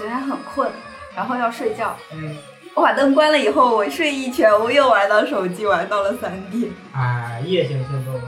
[0.00, 0.66] 我昨天很困，
[1.14, 2.34] 然后要睡觉，嗯，
[2.74, 6.72] 我把灯关了以后，我睡一圈，我又玩到手机，玩到了三点。
[6.94, 8.20] 啊，夜行性动物。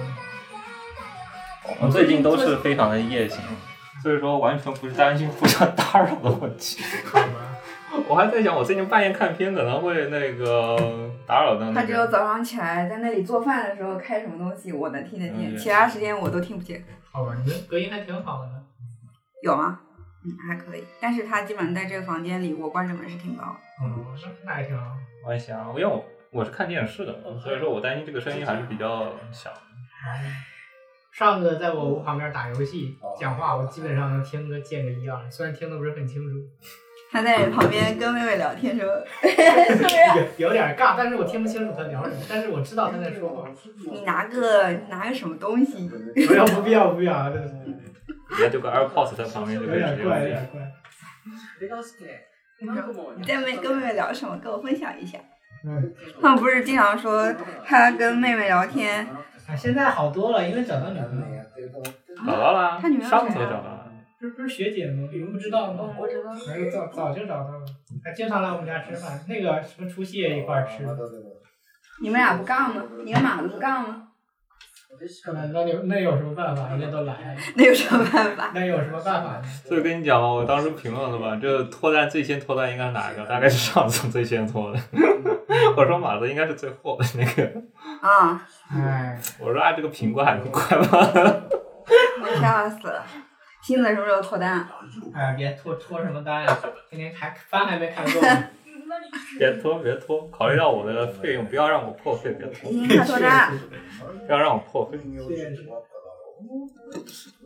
[1.81, 3.41] 我最近都是非常的夜行，
[4.03, 6.83] 所以说完全不是担心互相打扰的问题。
[7.07, 8.05] 好吧。
[8.07, 10.77] 我还在想，我最近半夜看片可能会那个
[11.27, 11.75] 打扰到、那个。
[11.75, 16.85] 他只有早上起来在那里做饭的时候开什么东西，我能听得见，嗯其他时间我都听不见。
[17.11, 18.63] 好吧，你的隔音还挺好的呢。
[19.43, 19.81] 有吗？
[20.25, 20.85] 嗯，还可以。
[21.01, 23.57] 但是他基本上在这个房间里，我关着门是听不到的。
[23.85, 24.85] 嗯，那那还挺好。
[25.25, 29.59] 我还行，因为我我是看电视的，所以说我担心这个声音还是比较小的。
[31.13, 36.39] 上次在我屋旁边打游戏讲话，我基本上能听个见个一二，虽然听的不是很清楚，
[37.13, 38.89] 他在旁边跟妹妹聊天说：
[39.21, 39.97] “是不是？
[40.39, 43.49] 有有点尬，但是我听不清楚他聊什么，但是我知道他在说话。
[43.91, 45.87] 你拿个拿个什么东西？
[46.27, 47.49] 不要不必要不必要，真的
[48.35, 50.37] 是也就个 AirPods 在旁边就可以直接有点怪，有用
[52.75, 53.05] 点怪。
[53.17, 54.37] 你在妹跟妹妹聊什么？
[54.39, 55.19] 跟我分享一下。
[55.65, 57.33] 嗯，他们不是经常说
[57.65, 59.07] 他跟妹妹聊天，
[59.47, 61.45] 啊，现在好多了，因为找到女朋友了，
[62.27, 63.79] 找到了他女朋，友上次找到了。
[64.19, 65.09] 不是不是学姐吗？
[65.13, 65.95] 你们不知道吗？
[65.99, 66.31] 我知道。
[66.49, 67.65] 没有早早就找到了，
[68.05, 70.97] 还经常来我们家吃饭，那个什么除夕也一块儿吃的。
[72.01, 72.83] 你们俩不杠吗？
[73.05, 74.09] 你们马子不杠吗？
[75.33, 76.69] 那那有那有什么办法？
[76.69, 78.51] 人家都来了， 那有什么办法？
[78.55, 79.43] 那有什么办法呢？
[79.65, 83.25] 所以跟你讲嘛，我当时评论了吧，这脱单最先脱单应该是哪个？
[83.27, 84.79] 大概是上次最先脱的。
[85.77, 87.63] 我说马子应该是最后的那个。
[88.01, 90.87] 啊、哎，我说啊，这个苹果还能快吗？
[92.23, 93.05] 我笑死了。
[93.63, 94.69] 新子什么时候脱单啊？
[95.15, 96.59] 哎呀，别脱脱什么单呀！
[96.91, 98.45] 今天还饭还没看够呢。
[99.39, 102.71] 别拖，别拖，考虑到我的费用，不要让我破费，别拖。
[102.71, 104.99] 不要让我破费。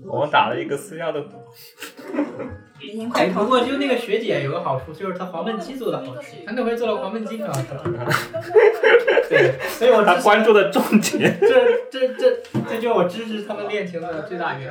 [0.07, 1.37] 我们打了一个私下的赌，
[3.15, 7.85] 哎，不过就那个学姐有个好处，就是她黄焖鸡做的好吃，她那回做了黄焖鸡挺好吃的。
[9.29, 11.49] 对，所以我支持他关注的重点，这
[11.91, 12.37] 这这
[12.71, 14.71] 这就是我支持他们恋情的最大原因。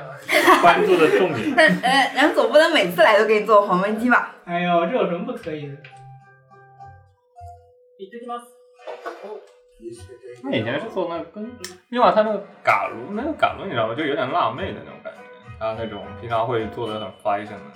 [0.61, 1.53] 关注的重点。
[1.55, 4.35] 但呃，人总不能每次来都给你做黄焖鸡吧？
[4.45, 5.73] 哎呦，这有什么不可以的？
[10.41, 11.51] 他以前是做那个跟，
[11.89, 13.95] 另外他那个嘎炉，那个嘎炉你知道吗？
[13.95, 15.19] 就有点辣妹的那种感觉。
[15.59, 17.71] 他那种平常会做的很 fashion 的。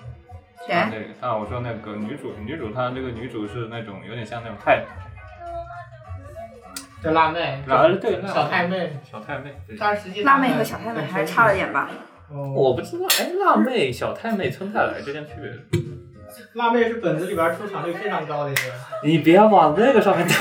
[0.67, 0.73] 谁？
[0.73, 4.85] 啊，那个啊，我说那个女主，女主她这个女主是那种有点像那种太，
[7.01, 9.56] 就辣妹，啊对，辣小太妹，小太妹。
[9.67, 11.90] 对但是实际辣妹和小太妹还是差了点吧？
[12.29, 15.66] 哦，我不知道，哎，辣妹、小太妹、村太来之间区别是？
[16.54, 18.62] 辣妹是本子里边出场率非常高的一个，
[19.04, 20.38] 你别往那个上面跳。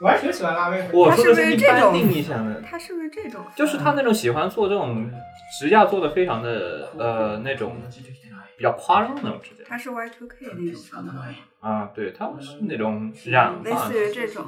[0.00, 0.88] 我还挺喜欢辣妹的。
[0.92, 3.44] 我说的她是一般这种定义下的，他是不是这种？
[3.54, 5.10] 就是他那种喜欢做这种
[5.58, 7.76] 指甲做的非常的呃那种
[8.56, 10.80] 比较夸张的那种指甲他是 Y two K 那种
[11.60, 14.46] 啊，对，他是那种染发类似于这种。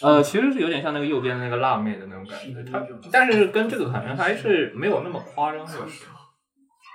[0.00, 2.82] 呃，其实是有点像那个右边的那个辣妹的那种感觉，它
[3.12, 6.04] 但是跟这个可能还是没有那么夸张，就是，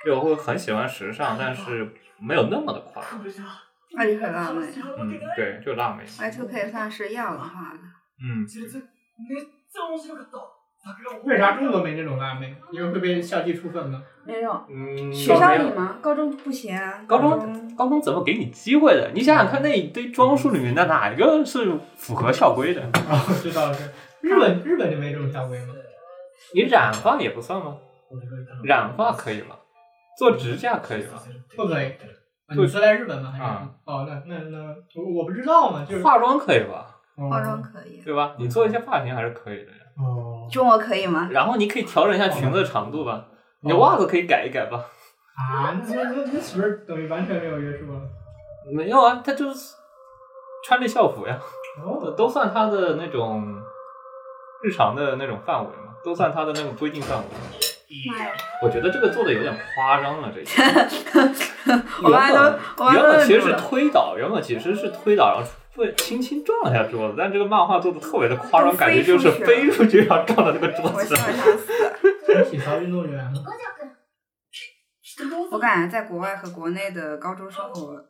[0.06, 3.20] 就我会很喜欢时尚，但是没有那么的夸张。
[3.96, 4.66] 那就很辣妹
[5.00, 6.04] 嗯，对，就辣妹。
[6.20, 7.80] ，Y two K 算是亚文化的。
[8.22, 8.46] 嗯，
[11.26, 12.56] 为啥中国没这种辣妹？
[12.72, 14.02] 因为会被校纪处分吗？
[14.26, 15.98] 没有嗯，学校里吗？
[16.02, 17.04] 高中不行啊。
[17.08, 19.12] 高中高中怎么给你机会的？
[19.14, 22.82] 你想想看，那一堆装束里面的哪一个是符合校规的？
[23.10, 23.78] 哦，知道了。
[24.22, 25.74] 日本日本就没这种校规吗？
[26.54, 27.76] 你染发也不算吗？
[28.64, 29.56] 染发可以吗？
[30.20, 31.14] 做指甲可以吗？
[31.56, 31.88] 不可以。
[31.88, 33.32] 啊你说在日本吗？
[33.32, 33.44] 还是？
[33.44, 34.58] 啊哦，那那那
[34.96, 36.96] 我我不知道嘛，就是化妆可以吧？
[37.16, 38.02] 哦化妆可以。
[38.04, 38.36] 对吧？
[38.38, 39.78] 你做一些发型还是可以的呀。
[39.98, 41.30] 哦中国可以吗？
[41.32, 43.26] 然后你可以调整一下裙子的长度吧，
[43.62, 44.78] 你的袜子可以改一改吧。
[45.38, 48.02] 啊，那那那那岂不是等于完全没有约束了？
[48.74, 49.76] 没有啊，他就是
[50.66, 51.40] 穿着校服呀，
[51.86, 53.44] 哦，都算他的那种
[54.64, 57.26] 日常的那种范围嘛，都算他的那种规定范围。
[58.62, 60.58] 我觉得这个做的有点夸张了，这一点。
[62.04, 62.38] 我妈都
[62.78, 63.54] 我妈原本其实是。
[63.54, 71.18] 推倒，原本其实是推倒，然后会轻轻撞了一下桌子，但这个漫画做的特别的夸张，感觉就是飞出去然后撞到这个桌子上。
[71.18, 71.72] 笑想死。
[72.26, 73.34] 是体操运动员。
[75.52, 78.02] 我感觉在国外和国内的高中生活，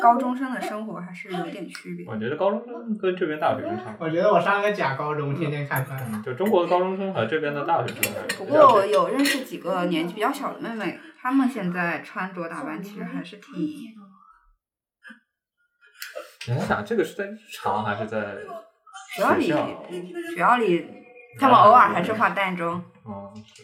[0.00, 2.06] 高中生的生活还是有点区别。
[2.06, 5.98] 我觉得高中生跟这边大学生差不多，我觉得我上了个假高中，天天看番。
[6.12, 13.94] 嗯就中国的高中生和这边的大学生不过我有认识几个年纪比较小的妹妹，她们现在穿着打扮其实还是挺……
[16.46, 18.36] 你在想这个是在日常还是在
[19.14, 20.88] 学校里学校，嗯学校里，
[21.38, 22.82] 她们偶尔还是化淡妆。
[23.04, 23.62] 哦，是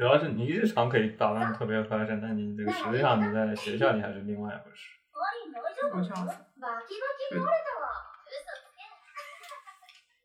[0.00, 4.88] 主要是你日常可以打扮的特别合身，但你这个实际上你在学校里还是另外一回事。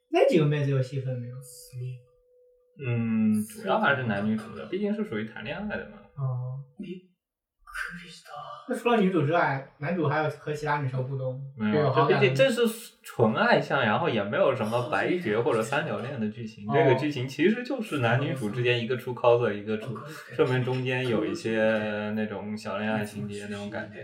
[0.08, 1.36] 那几个妹子有戏份没有？
[2.88, 5.98] 嗯，主要还是男女主的，毕竟是属于谈恋爱的嘛。
[6.16, 6.64] 哦。
[8.68, 11.40] 那除了女主之外，男主还有和其他女生互动？
[11.56, 12.62] 没有，这毕竟这是
[13.04, 16.66] 纯爱向，然后也没有什么白绝或者三角恋的剧情。
[16.74, 19.96] 这个剧情其实就是男女主之间一个出 cos，一个出，
[20.34, 24.02] 说明中间有一些那种小恋爱情节那种感觉。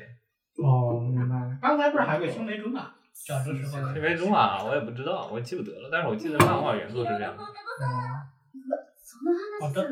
[0.63, 1.57] 哦，明白了。
[1.61, 2.91] 刚才不是还有个青梅竹马？
[3.13, 3.81] 小的时候。
[3.93, 5.89] 青梅竹马我也不知道，我记不得了。
[5.91, 7.43] 但是我记得漫画原作是这样的。
[9.61, 9.89] 好的。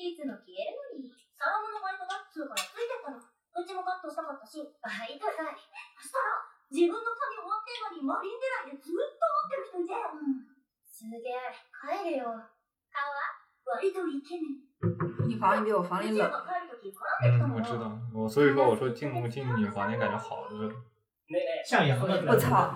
[0.00, 1.12] いつも消えるのに。
[1.36, 3.20] サラムのバイトが通からついてったの。
[3.20, 5.56] うちもカットしたかったし、バイトかい。
[6.00, 9.92] そしたら、自分の旅終わってんのにマリン狙いでずっと待ってる人いて。
[9.92, 10.48] うん。
[10.86, 12.32] すげえ、帰れよ。
[12.92, 13.36] 顔は
[13.76, 14.64] 割とイケメン。
[15.28, 16.24] 你房间比我房间冷。
[17.22, 20.74] 嗯，我知道，我所以说我说进进你房间感觉好就是。
[21.66, 22.24] 向阳的。
[22.26, 22.74] 我操！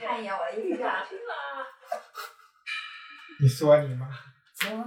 [0.00, 0.82] 看一眼我的衣服。
[3.40, 3.94] 你说你
[4.70, 4.84] 妈。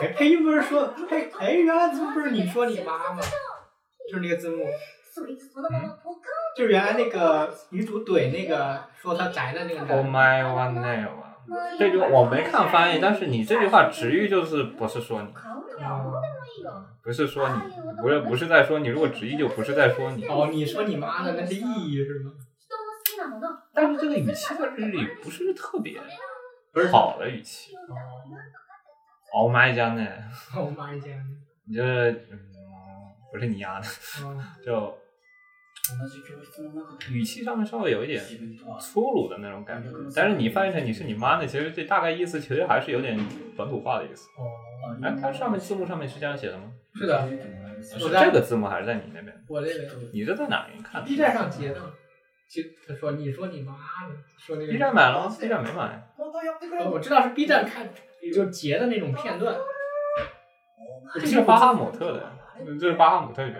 [0.00, 3.20] 哎，配音不是说配哎，原来这不是你说你妈吗？
[4.10, 4.66] 就是那个字幕，
[6.56, 9.96] 就是原来那个女主怼那个说她宅的那个男。
[9.96, 11.08] Oh my one name，
[11.78, 15.28] 这句我没看翻译，但是你这句话直译就是不是说你，
[17.02, 17.54] 不是说你，
[18.02, 20.26] 不是不是在说你，如果直译就不是在说你。
[20.26, 22.32] 哦，你说你妈的那是意义是吗？
[23.72, 26.00] 但是这个语气在这里不是特别。
[26.90, 27.72] 好的语气。
[29.32, 30.06] Oh my god 呢
[30.54, 31.10] ？Oh my god！
[31.66, 32.38] 你这嗯，
[33.32, 33.86] 不是你丫的，
[34.64, 34.96] 就
[37.10, 38.22] 语气上面稍微有一点
[38.80, 39.88] 粗鲁的那种感觉。
[40.14, 43.18] 但是你翻译成你是你妈呢，其实这大概意思其实还是有点
[43.56, 44.28] 本土化的意思。
[44.38, 44.46] 哦。
[45.02, 46.72] 哎，它上面字幕上面是这样写的吗？
[46.94, 47.28] 是的。
[47.82, 49.44] 是这个字幕还是在你那边？
[49.48, 49.90] 我这边。
[50.12, 51.80] 你这在哪里看？B 站上截的。
[52.48, 54.14] 就他说：“你说你妈呢？
[54.38, 56.08] 说那个。” B 站买了吗？B 站没买。
[56.90, 57.88] 我知道是 B 站看
[58.32, 59.56] 就截的那种片段。
[61.14, 62.32] 这是巴哈姆特的，
[62.80, 63.54] 这是巴哈姆特语。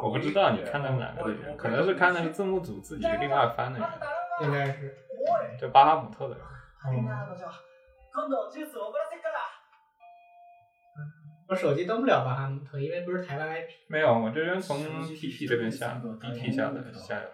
[0.00, 3.78] 我不知道你看的是哪个语言，可能是看的是字幕组自己另外翻的。
[4.42, 4.94] 应该是。
[5.58, 6.36] 这巴哈姆特的。
[11.48, 13.68] 我手机登不了吧因为不是台湾 IP。
[13.88, 17.26] 没有，我这边从 TP 这边下，BP 下的下来。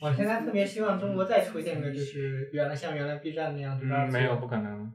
[0.00, 3.86] 我现在特别希望中国再出现个，就是原来像原来 B 站那样子。
[3.86, 4.92] 嗯，没有，不可能。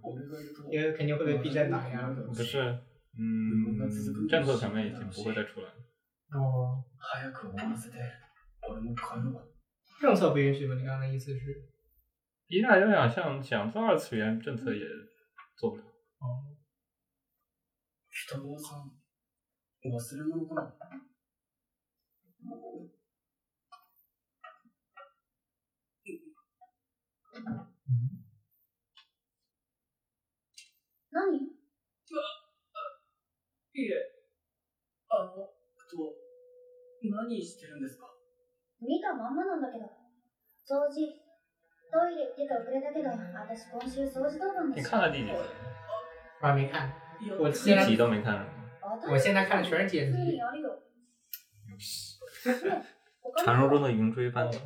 [0.69, 2.09] 因为肯定会被 B 站打压。
[2.11, 2.61] 不是，
[3.17, 3.77] 嗯，
[4.27, 5.73] 政策层面已经不会再出来了。
[6.33, 6.83] 哦。
[10.01, 10.75] 政策不允许吗？
[10.75, 11.39] 你刚刚的意思是
[12.47, 14.81] ？B 站要想像想做二次元，政策也
[15.55, 15.83] 做不了。
[16.19, 16.43] 哦。
[31.11, 31.53] 何？
[33.75, 33.93] いえ、
[35.09, 36.15] あの、と、
[37.03, 38.05] 何してるんですか？
[38.81, 39.85] 見たまんまなんだけど。
[40.65, 41.22] 掃除。
[41.93, 44.73] トイレ行ってた遅れだけど、私今週掃除当番。
[44.75, 45.37] 你看了第几集？
[46.41, 46.91] 我还没看，
[47.39, 48.49] 我一集都没看。
[49.07, 50.39] 我现在看的全是剪辑。
[53.37, 54.49] 传说中的云追番。
[54.49, 54.57] バイ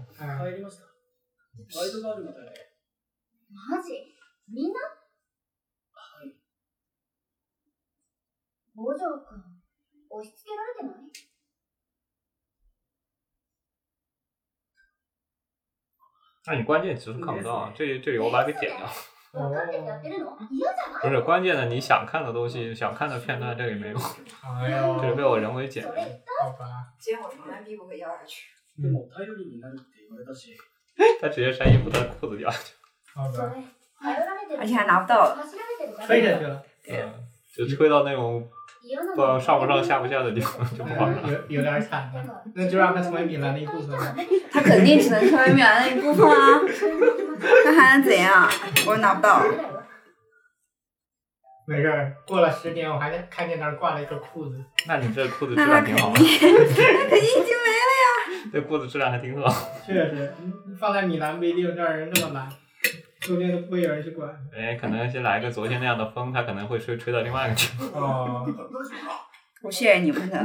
[1.91, 2.71] トがあるみたいで。
[3.51, 3.91] マジ？
[4.47, 4.79] みんな？
[4.79, 6.31] はい。
[8.73, 9.43] 五条くん、
[10.09, 11.11] 押し付けられてない？
[16.47, 18.87] 那你关键其实看不到，这这里我把它给剪掉。
[21.01, 23.97] 不是关键的，你想看的东西，想看的片段，这里没有，
[25.01, 25.93] 这里被我人为剪掉。
[26.41, 26.65] 好吧。
[26.97, 28.47] 今天我床单必不会掉下去。
[31.21, 32.73] 他直接扇衣服，他裤子掉下去。
[33.13, 33.53] 好吧。
[34.57, 35.35] 而且还拿不到。
[36.05, 36.63] 吹下去了。
[36.89, 37.13] 嗯，
[37.55, 38.49] 就吹到那种
[39.15, 41.17] 不上不上下不下的地方就不好了。
[41.49, 43.97] 有有点惨了，那就让他成为米兰的一部分。
[44.51, 46.61] 他肯定只能成为米兰的一部分啊！
[47.65, 48.47] 那还能怎样？
[48.87, 49.43] 我拿不到。
[51.67, 54.63] 没事儿，过了十年，我还看见那儿挂了一个裤子。
[54.87, 56.13] 那你这裤子质量挺好。
[56.15, 58.49] 那肯定，那肯定已经没了呀。
[58.53, 59.53] 这裤子质量还挺好。
[59.85, 60.33] 确实，
[60.79, 62.47] 放在米兰不一定这儿人那么懒，
[63.27, 64.33] 说不定都不会有人去管。
[64.55, 68.01] 哎，可能先来个昨天那样的风，它可能会吹吹到另外一个地方。
[68.01, 68.47] 哦。
[69.63, 70.37] 我谢谢你们的。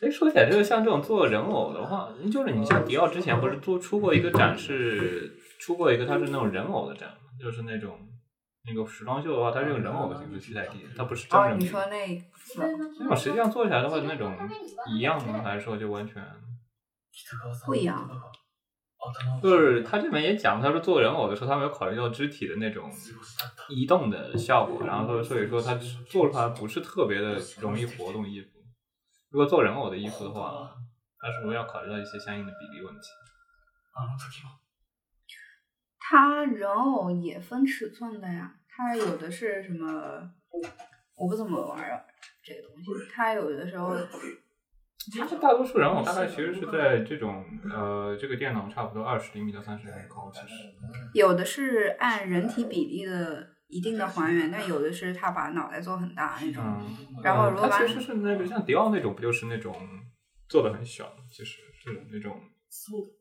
[0.00, 7.98] 哎，说起来，这个像这种做人偶的话，就是你像迪奥之前不是做出过一个展示，出过一个它是那种人偶的展嘛，就是那种
[8.66, 11.58] 那个时装秀的话，它是用人偶的形式去代替，它不是真哦，人。
[11.58, 12.22] 你说那
[13.00, 14.32] 那种实际上做起来的话，那种
[14.94, 15.40] 一样吗？
[15.42, 16.22] 还是说就完全？
[17.65, 18.09] 不一样
[19.41, 22.89] 就是他这边也讲，他说做人偶的时候，他没有考虑到肢体的那种
[23.69, 28.47] 移动的效果，然后说所以说他做出来不是特别的容易活动衣服。
[29.29, 30.73] 如果做人偶的衣服的话，
[31.19, 33.07] 他是不是要考虑到一些相应的比例问题？
[33.95, 34.49] あの時も
[35.99, 40.31] 它人偶也分尺寸的呀，它有的是什么？
[41.15, 42.05] 我不怎么玩儿
[42.41, 43.93] 这个东西，它有的时候
[45.07, 50.53] 其实大多数人偶大概其实是在这种呃这个电脑差不多二十厘米到三十厘米高，其实
[51.13, 56.63] 有的是按人体比例的一定的还原，但有的是他把脑袋做很大那种。
[56.63, 59.75] 嗯，然后如果把它其实是那个像迪奥那种，不就是那种
[60.47, 62.39] 做的很小，其实是那种
[62.69, 63.11] そうだ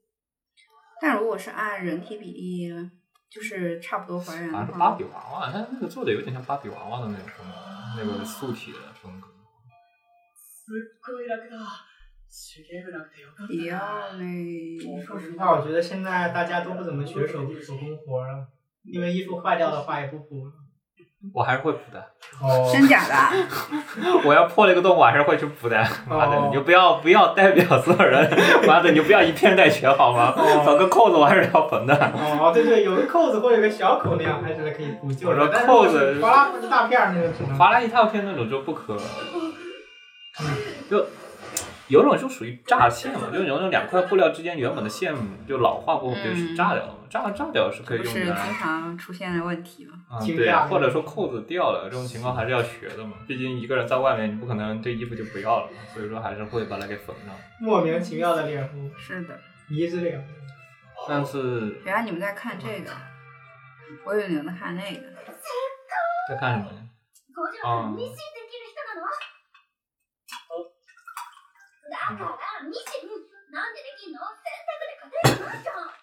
[1.00, 2.70] 但如果是按人体比例，
[3.28, 7.52] 就是差不多还原的好像是芭话比，娃娃，它那个做的有点像芭比娃娃的那种风格，
[7.96, 9.25] 那个素体的风格。
[10.66, 11.56] すっごい楽だ
[12.28, 14.24] 手芸部なくてよかった迪な奥那
[15.04, 18.48] 说实话，我觉得现在大家都不怎么学手手工活了，
[18.84, 20.52] 因为衣服坏掉的话也不补了。
[21.32, 22.00] 我还是会补的，
[22.40, 23.14] 哦真假的？
[24.24, 25.76] 我要破了一个洞，我还是会去补的。
[26.08, 28.28] 妈的，哦你就不要不要代表所有人，
[28.66, 30.34] 妈的，你就不要以偏概全好吗？
[30.36, 31.94] 哦找个扣子我还是要缝的。
[31.94, 35.32] 哦，对对，有个扣子或者有个小口那样还是可以补救的。
[35.32, 37.56] 我说但是扣子哗啦不是大片儿那个只能。
[37.56, 38.96] 划拉一大片那种就不可，
[40.89, 41.05] 就
[41.87, 45.15] 有种就属于炸线嘛，就有那种两块布料之间原本的线
[45.47, 48.35] 就老化过后就是炸掉了嘛，炸炸掉是可以不是经。
[48.35, 49.93] 常出现的问题吗？
[50.25, 53.13] 对啊，或者说扣子掉了，这种情况还是要学的嘛。
[53.25, 57.33] 毕竟一个人在外面，你不可能这衣服就不要了嘛，所以说还是会把它给缝上。
[57.61, 59.39] 莫名其妙的脸红，是的，
[59.69, 60.27] 迷之脸红。
[61.07, 62.91] 但是原来你们在看这个，
[64.05, 65.01] 我以为你们在看那个。
[66.27, 66.83] 在看什么呢？
[67.93, 67.97] 五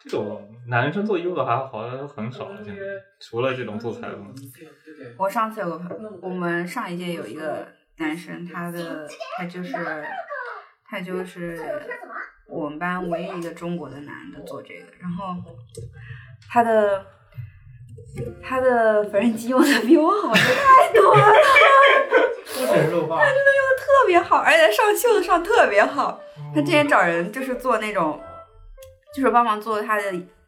[0.03, 2.82] 这种男生做衣服的还好像很少了，现在
[3.20, 4.34] 除了这种做裁缝。
[4.36, 9.74] 店やってて我上次有个朋友，我们上一届有一个男生，他的他就是
[10.86, 11.60] 他就是
[12.48, 15.36] 我们班唯一一个中国的男的做这个，然后
[16.48, 17.06] 他的
[18.41, 21.22] 他的缝纫机用的比我好的太多了，
[22.53, 23.22] 出神入化。
[23.79, 26.20] 特别好，而且上袖子上特别好。
[26.53, 28.20] 他之前找人就是做那种，
[29.15, 30.03] 就是帮忙做他的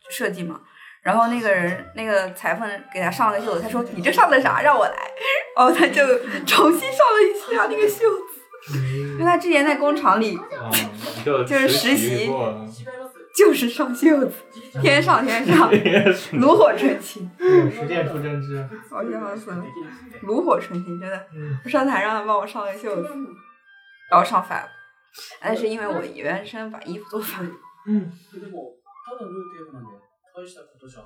[0.10, 0.60] 设计嘛。
[1.01, 4.62] 然后那个人那个裁缝给他上了个袖子，他说：“你这上的啥？
[4.62, 5.12] 让我来。”
[5.58, 6.05] 然后他就
[6.46, 8.77] 重新上了一次他那个袖子，
[9.13, 10.72] 因为他之前在工厂里嗯，
[11.25, 12.48] 就就是实实习过。
[12.48, 13.04] 違います
[13.36, 14.34] 就是上袖子，
[14.81, 15.72] 天上天上，
[16.34, 18.67] 炉火纯青，嗯实践出真知。
[18.89, 19.63] 我笑死了，
[20.24, 21.27] 炉火纯青，真的。
[21.34, 23.10] 嗯，我上台让他帮我上了个袖子，
[24.10, 24.70] 然后上反了，
[25.39, 27.51] 但是因为我原身把衣服做反了。
[27.88, 28.77] うんでも
[29.08, 29.89] ただ縫うテープなんで
[30.36, 31.01] 大したことじゃ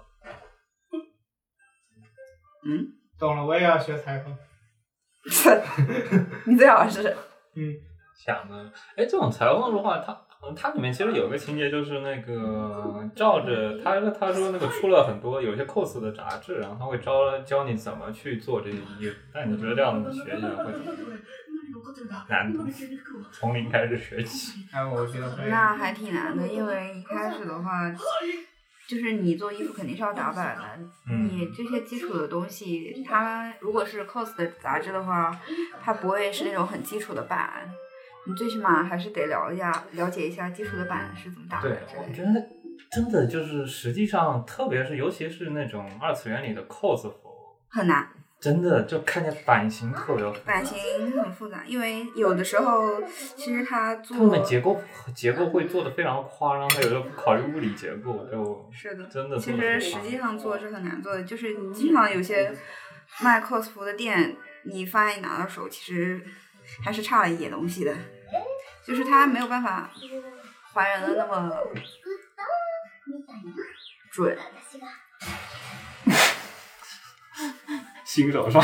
[3.17, 4.35] 懂了，我也要学裁缝。
[6.45, 7.15] 你最好是
[7.55, 7.73] 嗯，
[8.25, 9.97] 想的，哎，这种裁缝的话，
[10.55, 19.15] 它它里面其实有一个情节，就是那个照着他他说那个出了很多有些 cos 的杂志，然后他会教教你怎么去做这些衣服。
[19.33, 21.17] 但你觉得这样学起来会怎么何が
[21.65, 22.65] 起こってるんだ难度？
[22.71, 24.53] 制服を从零开始学起。
[24.71, 25.49] 哎，我觉得会。
[25.49, 27.91] 那还挺难的，因为一开始的话，
[28.87, 30.63] 就是你做衣服肯定是要打版的，
[31.09, 35.37] 嗯你这些基础的东西，它如果是 cos 的杂志的话，
[35.83, 37.69] 它不会是那种很基础的版，
[38.26, 41.78] 你最起码还是得聊一下了解一下基础的版是怎么打的对。
[41.96, 42.46] 我觉得
[42.90, 47.14] 真的就是实际上，特别是尤其是那种二次元里的 cos 服，
[47.68, 48.08] 很难，
[48.40, 50.76] 真的就看见版型特别复杂版型
[51.12, 53.00] 很复杂，因为有的时候
[53.36, 54.80] 其实它做他们结构
[55.14, 62.52] 结构会做的非常夸张，他有时候不考虑物理结构，就 是的，真的其实实际上做是很难做的，就是你经常有些
[63.22, 66.20] 卖 cos 服的店，你发现你拿到手，其实
[66.83, 67.95] 还是差了一点东西的，
[68.85, 69.89] 就是它没有办法
[70.73, 71.49] 还原的那么
[73.07, 73.53] みたいな
[74.11, 74.37] 准。
[74.69, 74.87] 私が
[78.05, 78.61] 新手上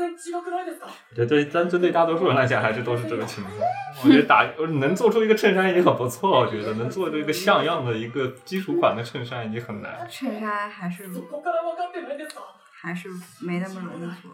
[0.00, 3.54] 然違くないですか我觉得对，但针对大多数人来讲，还是都是这个情况。
[4.04, 4.44] 我觉得打
[4.80, 10.06] 能做出一个衬衫已经很不错了，我觉得能做出一个像样的一个基础款的衬衫已经很难。
[10.08, 12.42] 衬衫还是そこから分かってないですか
[12.80, 13.08] 还是
[13.40, 14.30] 没那么容易做。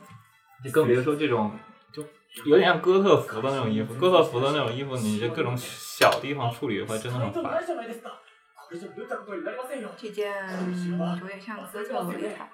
[0.65, 1.53] 你更别说这种，
[1.93, 2.05] 就
[2.45, 3.95] 有点像哥特服的那种衣服。
[3.95, 7.67] 哥特服的那种衣服，你这各种小地方处理的话，真的很烦ない。
[7.67, 8.11] じゃないですか
[8.69, 10.33] これじゃ縫ったことになりませんよ这件
[11.21, 12.49] 有点像哥特洛丽塔，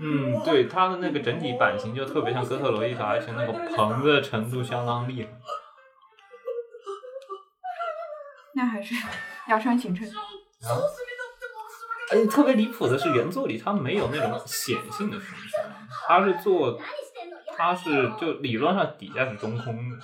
[0.00, 5.28] 嗯，对，它的那个整体版型就特别像哥特洛丽塔，而且那个蓬的程度相当厉害。
[8.54, 8.94] 那还是
[9.48, 10.08] 要穿裙衬。
[10.60, 10.82] 然后，
[12.12, 15.60] 而且特别离谱的是，原作里它没有那种显性的裙身，
[16.06, 16.80] 它是做，
[17.56, 19.98] 它是就理论上底下是中空的。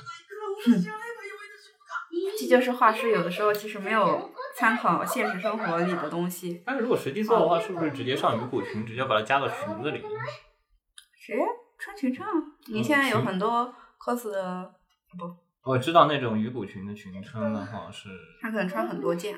[2.39, 6.63] 这就是画师有的时候其实没有参考现实生活里的东西。
[6.65, 10.11] 但是如果实际做的话，是不是直接上鱼骨裙，直接把它加到裙子里面？
[11.21, 11.37] 谁
[11.79, 12.33] 穿裙撑啊？
[12.69, 14.75] 你现在有很多 cos 的
[15.19, 18.09] 不，我知道那种鱼骨裙的裙撑的话是，
[18.41, 19.35] 他可能穿很多件。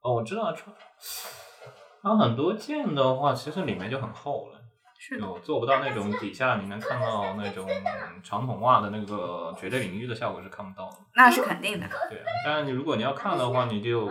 [0.00, 0.74] 哦，我知道穿，
[2.02, 4.58] 穿很多件的话，其实里面就很厚了。
[4.98, 7.68] 是的，就做不到那种底下你能看到那种
[8.22, 10.96] 长筒袜的那个绝对领域的效果是看不到的。
[11.16, 11.88] 那是肯定的。
[12.08, 14.08] 对，但是你如果你要看的话，你就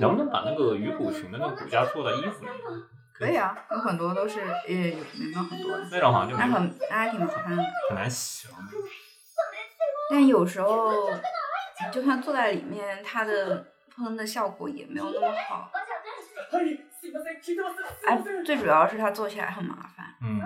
[0.00, 2.54] 能不能把那个鱼骨裙的那个骨架做在衣服里面？
[3.14, 7.62] 可以啊，有很多都是也有没有很多的，那种好像就没那很那还挺好看的。
[7.88, 8.54] 很难洗了。
[10.10, 11.10] 但有时候
[11.92, 15.70] 就算坐在里面，它的喷的效果也没有那么好。
[16.52, 20.40] はいすいません聞いてますすい哎ません，最主要是它做起来很麻烦，嗯，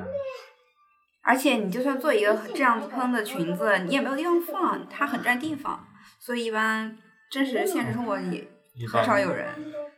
[1.23, 5.85] 而且你就算做一个这样子喷的裙子，你也没有地方放，它很占地方，
[6.21, 6.97] 所以一般
[7.29, 8.49] 真实现实生活里一
[8.92, 9.48] 很少有人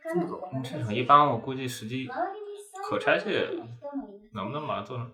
[0.02, 0.48] 这么做。
[0.52, 2.08] 嗯这种一般我估计实际
[2.88, 3.48] 可拆卸
[4.32, 5.10] 能不能把它做成？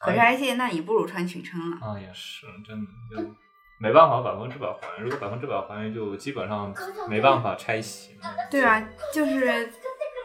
[0.00, 1.76] 可拆卸，那你不如穿裙撑了。
[1.80, 3.34] 啊，也是真的就
[3.78, 5.04] 没办法百分之百还原。
[5.04, 6.72] 如果百分之百还原，就基本上
[7.08, 8.16] 没办法拆洗。
[8.50, 9.72] 对啊，就是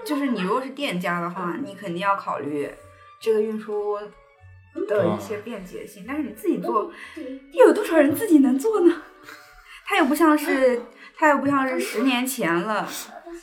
[0.05, 2.69] 就是你如果是店家的话，你肯定要考虑
[3.19, 3.97] 这个运输
[4.87, 6.03] 的一些便捷性。
[6.07, 6.91] 但是你自己做，
[7.53, 9.01] 又有多少人自己能做呢？
[9.87, 10.81] 它又不像是，
[11.19, 12.87] 它又不像是十年前了。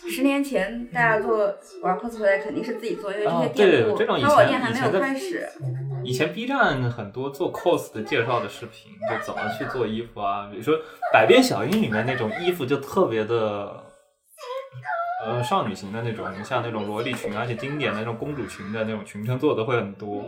[0.08, 5.48] 十年前大家做玩 cosplay 肯定是自己做，因为这些店铺，这种以淘宝前店还没有以前的开始。
[6.04, 10.74] 以前 B 站很多做 cos 的介绍的视频，就怎么去做衣服啊，比如说
[11.12, 13.84] 《百变小樱》里面那种衣服就特别的，
[15.24, 20.22] 呃，少女型的那种，像那种萝莉裙，而且经典的那种公主裙的那种裙撑做的会很多。《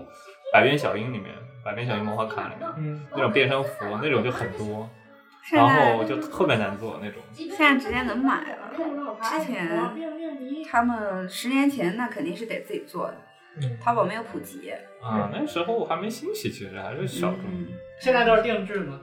[0.52, 1.32] 百变小樱》里面，
[1.64, 3.70] 《百变小樱魔法卡》里面嗯，那种变身服
[4.02, 4.97] 那种就很多，现
[5.52, 7.22] 然后就特别难做那种。
[7.32, 8.72] 现在直接能买了。
[9.22, 9.78] 之前
[10.70, 13.16] 他们十年前那肯定是得自己做的，
[13.60, 14.70] 嗯淘宝没有普及。
[15.02, 17.38] 啊，那时候还没兴起，其实还是小众。
[17.50, 17.66] 嗯，
[18.00, 19.00] 现在都是定制吗？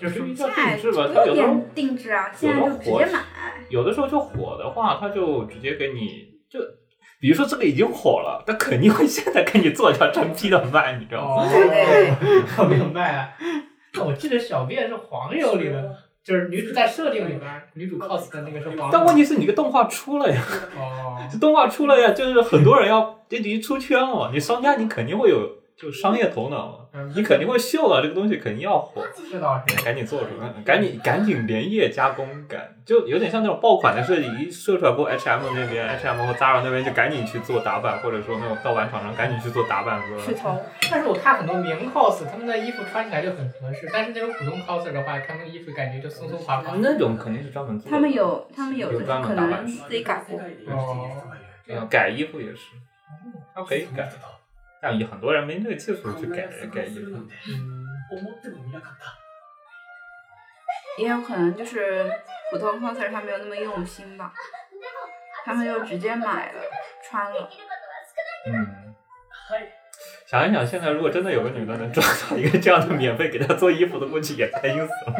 [0.00, 3.20] 就是叫定制吧，它有的时候点定制啊，现在就直接买。
[3.68, 6.60] 有的时候就火的话，他就直接给你就，
[7.20, 11.42] 比如说这个已经火了，他肯定会现在给你做一条成批的卖，你知道吗？
[11.42, 13.28] 哦，对对对， 我没有卖啊。
[13.92, 18.88] 但 我记得小便是黄油里的，就是女主在设定里边，女主 cos 的那个是黄油。
[18.92, 20.42] 但问题是你个动画出了呀，
[20.78, 29.82] 哦，这 动画出了呀，就是很多人要这已经出圈了嘛，你商家你肯定会有就商业头脑你肯定会嗅到这个东西肯定要火，这倒是。
[29.82, 40.60] 赶紧做出来，赶紧赶紧连夜加工赶，就有点像那种爆款的设计，一射出来过 H&M 那边，H&M 或 Zara 那边就赶紧去做打版，或者说那种盗版厂商赶紧去做打版和去头。
[40.90, 46.74] 但是我看很多名 cos，他们的衣服穿起来就很合适，但是那种普通 coser 的话，他们的衣服感觉就松松垮垮。
[46.80, 47.96] 那种肯定是专门做的。
[47.96, 50.38] 他们有，他们有有专门打版能自己改过。
[50.74, 51.08] 哦，
[51.68, 52.72] 嗯，改衣服也是，
[53.54, 54.10] 他可以改，
[54.81, 57.11] 但有很多人没那个技术去改改衣服。
[57.15, 59.17] 嗯，思ってもみなかった
[61.01, 62.09] 也有可能就是
[62.51, 64.31] 普通 coser 他没有那么用心吧，
[65.43, 66.61] 他们就直接买了
[67.03, 67.49] 穿了。
[68.47, 68.95] 嗯，
[69.49, 69.67] はい
[70.27, 75.13] 想一想，现在如果真的有个女的能抓到一个这样的免费给她做衣服的，估计也开心死了。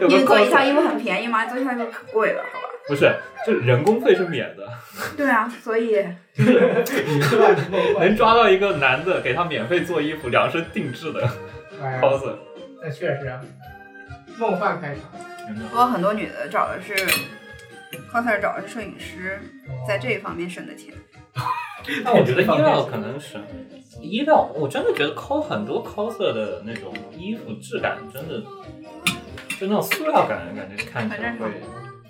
[0.00, 1.46] 有个因 为做一套 coser 衣服很便宜吗？
[1.46, 2.68] 做一套衣服可贵了，好吧？
[2.87, 3.11] 不是，
[3.45, 4.67] 就是人工费是免的，
[5.17, 5.95] 对啊，所以
[6.35, 7.55] 就是
[7.99, 11.27] 能抓到一个男的给他免费做衣服，量身定制的
[11.81, 12.35] 哎呀 coser。
[12.81, 13.41] 那确实啊，
[14.37, 15.03] 梦幻开场。
[15.69, 16.93] 不过很多女的找的是
[18.11, 19.39] coser 找的是摄影师，
[19.87, 20.93] 在这一方面省的钱。
[22.03, 23.37] 但我觉得衣料可能是
[24.01, 28.41] 衣料，我真的觉得 cos 很多 coser 的那种衣服质感真的，
[29.59, 31.45] 就那种塑料感，感觉看起来会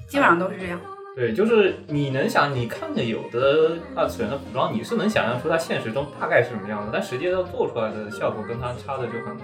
[0.08, 0.80] 基本上都是这样。
[1.16, 9.38] 对，就是你能想，你看着有的二次元的服装，你是能想象出它现实中大概是什么样子，但实际上做出来的效果跟它差的就很，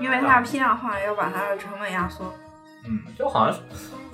[0.00, 2.32] 因为它批量化，要把它的成本压缩。
[2.86, 3.60] 嗯，就好像是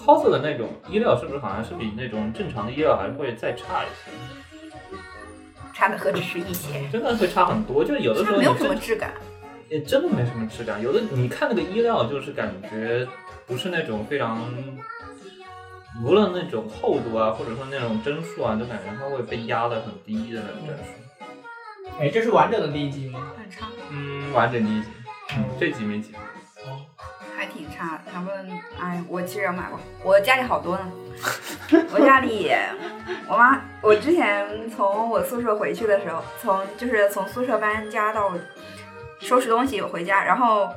[0.03, 4.11] cos 的那种衣料，是不是好像是比那种正常的衣料还会再差一些？
[5.75, 9.13] 差的何止是一些，真的会差很多，就是有的时候没有什么质感。
[9.69, 10.81] 也真的没什么质感。
[10.81, 13.07] 有的你看那个衣料，就是感觉
[13.47, 14.39] 不是那种非常，
[16.03, 20.83] 无论那种厚度啊，或者说那种帧数啊，就感觉它会被压得很低的那种帧数。
[22.01, 23.33] 哎，这是完整的第一集吗？
[23.39, 24.89] 很差，嗯，完整第一集，
[25.37, 26.13] 嗯，这集没集。
[27.37, 28.03] 还挺差的。
[28.13, 30.91] 他们，哎，我其实也买过，我家里好多呢。
[31.93, 32.51] 我家里，
[33.29, 38.33] 我妈，我之前从我宿舍回去的时候，从就是从宿舍搬家到
[39.21, 40.69] 收拾东西回家，然后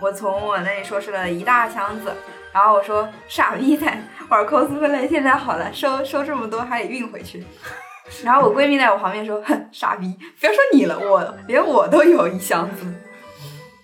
[0.00, 2.14] 我从我那里收拾了一大箱子，
[2.52, 7.44] 然后我说傻逼在玩 cosplay，现在好了，收收这么多还得运回去。
[8.24, 12.86] 然后我闺蜜在我旁边说：“哼，傻逼，别说你了，我连我都有一箱子。”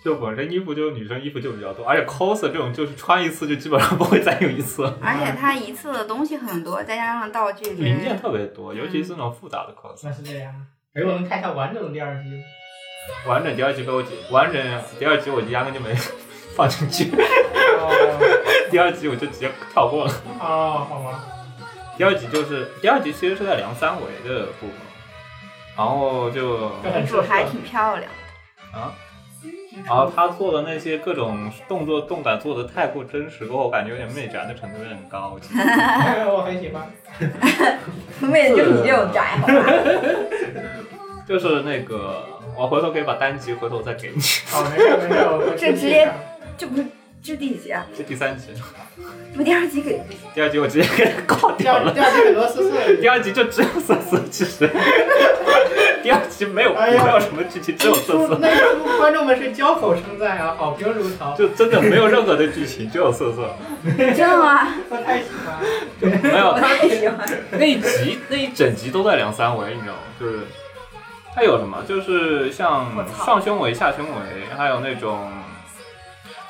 [0.05, 10.01] 就本身衣服就女生衣服就比较多，而且 cos 这种就是穿一次就基本上不会再用一次，而且它一次的东西很多，再加上道具零件特别多，尤其是那种复杂的 cos。
[10.05, 10.55] 那是这样。
[10.95, 12.43] 哎，我们看一下完整的第二集？
[13.27, 14.63] 完整第二集被我解，完整
[14.99, 15.93] 第二集我压根就没
[16.55, 17.17] 放进去，哦，
[18.71, 20.13] 第二集我就直接跳过了。
[20.41, 21.25] 哦，好吗。
[21.97, 24.75] 第二集就是第二集其实是在梁三维的部分，
[25.77, 28.11] 然后就这很公主还挺漂亮。
[28.73, 28.95] 啊，
[29.87, 35.37] 然后他做的那些各种动作动感做的太过真实，过后我感觉有点媚宅的程度有点高。
[36.31, 36.87] 我很喜欢。
[38.21, 39.39] 媚的就你这种宅？
[41.27, 42.25] 就是那个，
[42.57, 46.09] 我回头可以把单集回头再给你，好，没事没事，我这直接
[46.57, 46.87] 这不是
[47.23, 47.85] 这是第几集啊？
[47.97, 48.47] 这第三集，
[49.35, 50.01] 不，第二集给
[50.35, 52.97] 第二集我直接给它挂掉了，第二集很多私事。
[52.99, 54.69] 第二集就只有瑟瑟，其实
[56.03, 58.39] 第二集没有没有什么剧情，只有瑟瑟。
[58.41, 61.35] 那个观众们是交口称赞啊，好评如潮。
[61.37, 63.55] 就真的没有任何的剧情，只有瑟瑟。
[63.85, 64.69] 真的吗？
[64.89, 66.23] 我太喜欢。
[66.23, 67.19] 没有 我，太喜欢。
[67.51, 70.01] 那一集那一整集都在量三维，你知道吗？
[70.19, 70.41] 就是
[71.35, 72.87] 还有什么，就是像
[73.27, 75.29] 上胸围、下胸围，还有那种，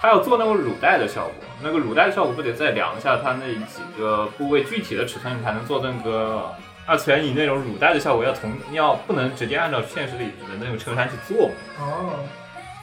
[0.01, 1.35] 还有做那个乳带的效果。
[1.61, 6.55] 那个乳带效果不得再量一下它那几个部位具体的尺寸，你才能做那个
[6.87, 11.55] 二次元以那种乳带的效果，要同要不能直接按照现实里的那种衬衫去做嘛。
[11.81, 12.25] 哦，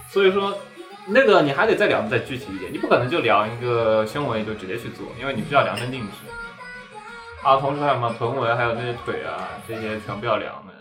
[0.10, 0.58] 所以说，
[1.08, 6.12] 那个你还得再量再具体一点，你不可能就量一个胸围就直接去做，因为你需要量身定制。
[7.43, 10.73] 啊，同时还有什么臀围，还有那些腿啊，这些全部要量的，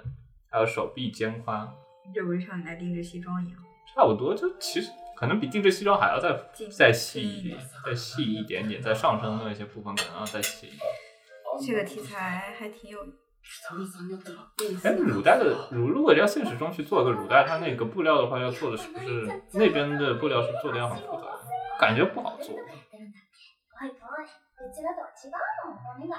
[0.51, 1.69] 还有手臂、肩宽，
[2.13, 3.59] 这不是像你来定制西装一样？
[3.95, 4.35] 差不多。
[4.35, 4.91] 就其实
[5.24, 10.82] 可能比定制西装还要再近再细一点，再细一点点，在上身的那些部分可能要再细一点。
[11.66, 13.14] 这个题材还挺有北
[13.68, 15.04] 川さんによったら意哎，思。
[15.04, 21.24] 乳带的乳，如果要现实中去做一个乳带，它那个布料的话，要做的是不是那边的布料是做的要很复杂，
[21.80, 22.56] 感觉不好做。
[22.56, 25.32] おいおい、うちらとは違う
[25.68, 26.16] の、骨が。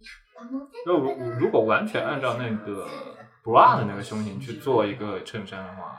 [0.00, 1.04] やっぱ持って就如
[1.40, 2.86] 如果完全按照那个
[3.42, 5.98] bra 的那个胸型去做一个衬衫的话，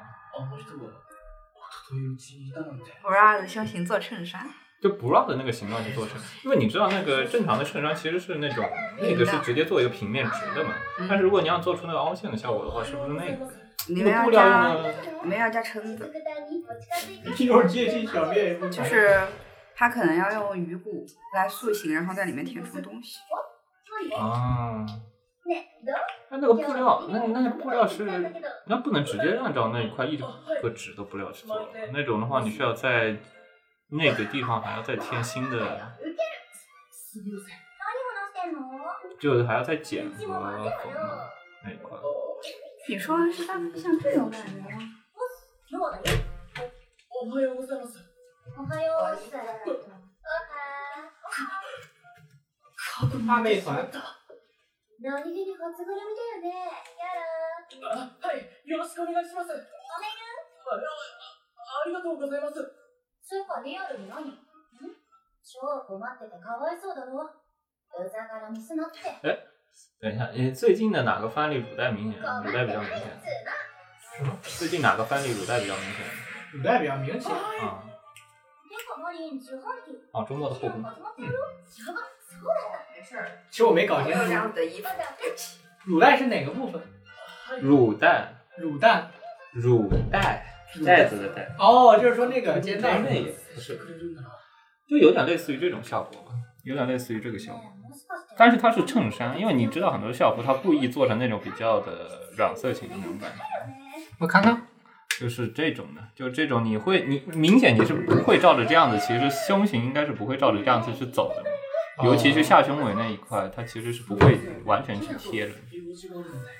[3.03, 4.49] bra 的胸型做衬衫，
[4.81, 8.65] 就 bra 的那个形状去做衬，因为你知道那个正常的衬衫其实是那种
[8.99, 10.73] 那个是直接做一个平面直的嘛，
[11.09, 13.51] 但是如果你要做出那个凹陷的效果的话，是不是那个
[13.87, 14.91] 里面要那个布料用加的
[15.23, 19.21] 里面要加撑子，副台に一歩近づいて一会儿接近小面部就是
[19.75, 23.17] 它可能要用鱼骨来塑形，然后在里面填充东西。
[24.17, 24.85] 啊？
[26.31, 28.03] ねどう那那个布料，那那个布料是
[28.67, 33.17] 那不能直接按照那一块一个纸的布料去做的，那种的话你需要在
[33.89, 35.57] 那个地方还要再添新的。
[36.91, 38.59] すみません何話してんの
[39.19, 40.29] 就是还要再剪和缝
[40.63, 40.71] 的
[41.63, 41.97] 那一块。
[42.87, 44.79] 你说是大概像这种感觉吗？
[45.69, 46.17] そうだよ。
[47.23, 47.97] おはようございます
[48.57, 49.39] おはようさ。
[53.01, 53.61] おは大妹
[53.91, 54.18] 团。
[55.01, 56.71] 何気に初ぐるみだよね。
[56.95, 57.11] や
[57.89, 57.99] ら。
[57.99, 59.65] あはいよろしくお願いしますあおめる
[60.65, 60.79] あ
[61.83, 62.61] ありがとうございます
[63.25, 64.37] つうかリアルに何ん
[65.43, 67.21] 超困っててかわいそうだろ。
[67.21, 67.29] う
[68.09, 68.99] ざがらみすなって。
[69.99, 72.21] 等一下，诶，最近的哪个番里乳带明显？
[72.43, 73.01] 乳带比较明显。
[74.17, 74.37] 什么？
[74.43, 76.05] 最近哪个番里乳带比较明显？
[76.53, 77.31] 乳带比较明显。
[77.31, 77.83] 啊，
[78.69, 79.91] てかマリン自販機。
[80.13, 80.81] 哦，周末的后宫。
[81.67, 81.83] 始
[82.39, 82.45] まってるよ。
[82.45, 82.95] やば、そうだった。
[82.95, 84.87] 没事儿，其实我没搞清我有这样楚，子的衣服。
[85.85, 86.81] 乳带是哪个部分？
[87.61, 89.11] 乳带，乳蛋。
[89.53, 90.45] 乳带，
[90.85, 93.21] 袋子的带，哦，就是说那个肩带那也
[93.53, 94.25] 不是，くれるんだな
[94.85, 96.33] 就有点类似于这种效果吧，
[96.65, 97.61] 有点类似于这个效果。
[97.61, 98.03] もし
[98.37, 103.37] 但是它是衬衫，因为你知道很多校服它故意做成那种比较的软色情的那种感觉，
[104.19, 104.67] 我看看，
[105.17, 111.41] 就是这种的，就这种你会你明显你是不会照着这样子，其实胸型应该是不会照着这样子去走的，
[112.03, 115.53] 尤其是下胸围那一块，它其实是不会完全去贴的。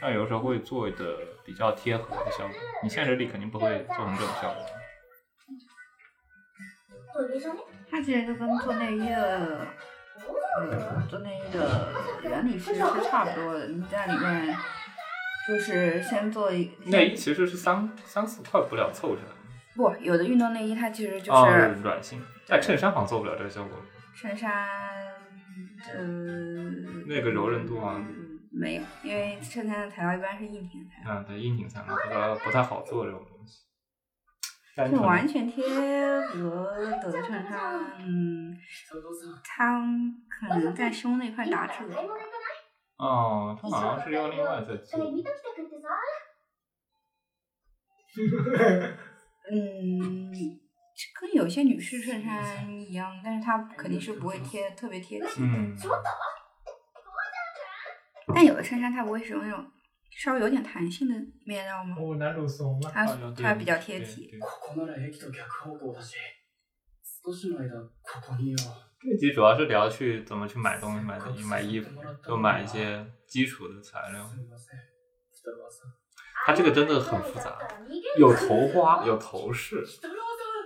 [0.02, 4.66] 那有时候会做的比较贴合的效果，你现实里肯定不会做成这种效果。
[7.16, 9.68] トイレじゃね它其实就跟做内衣的，
[10.60, 13.68] 呃，做内衣的原理其实是差不多的。
[13.68, 14.54] 你在里面
[15.48, 19.36] 就是先做一内衣其实是三三四块布料凑起来的，
[19.76, 23.78] 不，有的运动内衣它其实就哦是软性，在衬衫好像做不了这个效果，
[24.16, 24.68] 衬衫，
[25.94, 26.04] 呃，
[27.08, 33.64] 那个柔韧度啊，嗯，没有，因为衬衫的材料一般是硬挺材料，嗯，对，硬挺才能不太不太好做这种东西。
[34.76, 35.64] 单是纯完全贴
[36.22, 38.58] 合的衬衫，嗯，
[39.44, 39.82] 它
[40.30, 41.86] 可能在胸那块打褶。
[41.88, 42.56] 買い物行かない
[42.98, 44.86] 哦，它好像是要另外再做。
[44.86, 45.88] それ見ときたくってさ
[49.52, 50.32] 嗯，
[51.20, 55.42] 跟有些女士衬衫一样，但是它肯定是不会贴特别贴体。
[55.42, 55.76] 嗯，
[58.34, 59.66] 但有的衬衫它不会使用那种
[60.18, 61.98] 稍微有点弹性的面料吗？
[62.00, 62.90] 哦，男主怂了。
[62.90, 64.28] 它好像对它比较贴体。
[64.32, 66.16] 对对ここなら駅と逆方向だし
[67.24, 67.70] 少しの間
[68.04, 71.90] ここにいよう这集主要是聊去怎么去买东西、买买衣服，
[72.24, 74.24] 就买一些基础的材料。
[74.26, 74.80] すみません
[75.32, 75.94] 北川さん
[76.46, 77.58] 它这个真的很复杂，
[78.18, 79.84] 有头花，有头饰，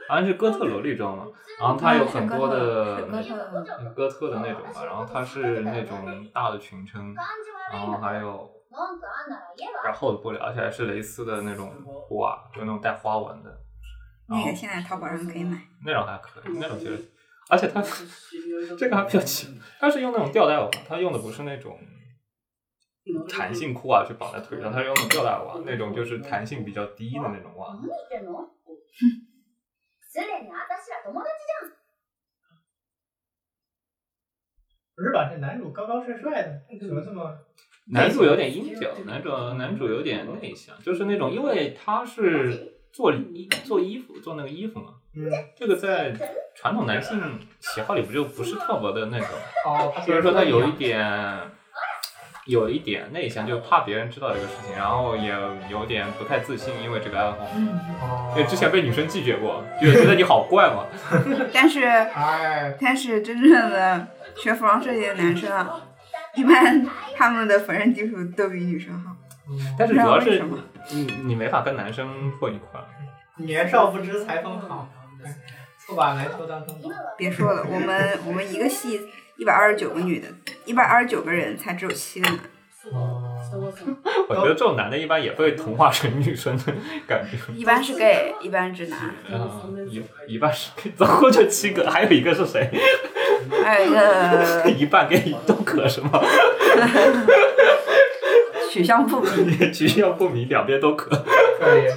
[0.07, 1.27] 好像是哥特萝莉装嘛。
[1.59, 11.71] 然后它有很多的是哥特的嗯哥特的那种嘛，然后它是那种大的裙撑，感じ悪然いの后还有文句あんなら言えば然后厚的布料，而且还是蕾丝的那种
[12.07, 13.49] 花，就那种带花纹的。
[14.27, 15.59] 然后那个现在淘宝上可以买。
[15.85, 17.11] 那种还可以，那种其实，
[17.49, 17.83] 而且它
[18.77, 21.77] 这个还比较奇，它是用那种吊带袜，它用的不是那种
[23.27, 27.75] 弹性裤袜去绑在腿上，它是用那种吊带袜，那种就是弹性比较低的那种袜。
[30.13, 31.79] 何言ってんのすでに私ら友達じゃん
[34.95, 35.29] 不是吧？
[35.31, 37.33] 这男主高高帅帅的，怎么这么？
[37.91, 46.13] 男主有点阴角，男主男主有点内向，就是那种，因为他是做衣做衣服做那个衣服嘛，嗯，这个在
[46.53, 49.25] 传统男性喜好里不就不是特别的那个，
[49.65, 50.99] 哦，所以说他有一点
[52.46, 55.34] 有一点内向，就怕别人知道这个事情，然后也
[55.70, 57.36] 有点不太自信，因为这个爱好，
[58.06, 60.84] 哦因为之前被女生拒绝过，就觉得你好怪嘛。
[61.52, 65.80] 但是哎，但是真正的学服装设计的男生啊，
[66.34, 69.10] 一般他们的缝纫技术都比女生好。
[69.46, 70.58] 嗯但是主要是什么
[70.90, 72.86] 你你没法跟男生混一块儿。
[73.36, 74.88] 年少不知裁缝好，
[75.24, 75.34] 哎
[75.78, 76.88] 错把篮球当正道。
[77.18, 79.00] 别说了，我们我们一个系
[79.36, 80.28] 一百二十九个女的，
[80.64, 82.38] 一百二十九个人才只有七个男。
[82.92, 83.22] 哦，
[84.28, 86.72] 我觉得这种男的一般也被同化成女生的
[87.06, 87.52] 感觉。
[87.54, 90.02] 一般是 gay，一般是直男，嗯，一
[90.34, 92.68] 一半是 gay，总共就七个，还有一个是谁？
[93.64, 96.20] 还有一个一半 gay 都可是吗？
[98.70, 99.72] 取向不明。
[99.72, 101.10] 取向不明，两边都可。
[101.58, 101.88] 可以。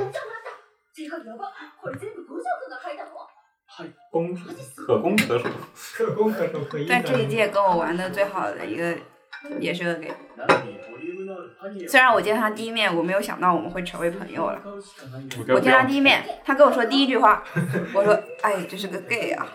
[4.17, 4.35] 攻
[4.77, 5.45] 可攻可守。
[5.97, 8.95] 可攻可守可一但这一届跟我玩的最好的一个
[9.59, 14.61] 也是个 gay，なのにボリュームのあるパニエ虽然我见他第一面，我没有想到我们会成为朋友了。
[14.65, 17.43] 買うしかない我我见他第一面，他跟我说第一句话，
[17.93, 19.49] 我说：“哎，这是个 gay 啊。”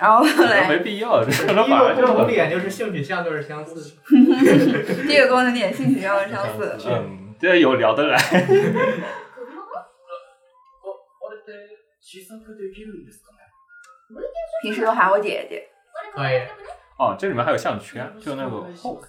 [0.00, 5.04] 然后后可能没来必要，这可能第一反而就个共同很点就是性取向都是相似的。
[5.06, 6.76] 第二个共同点性取向是相似。
[6.88, 8.18] 嗯，这有聊得来。
[14.61, 15.67] 平时都喊我姐姐。
[16.13, 16.41] 可以。
[16.97, 19.05] 哦，这里面还有项圈，就那个 hook。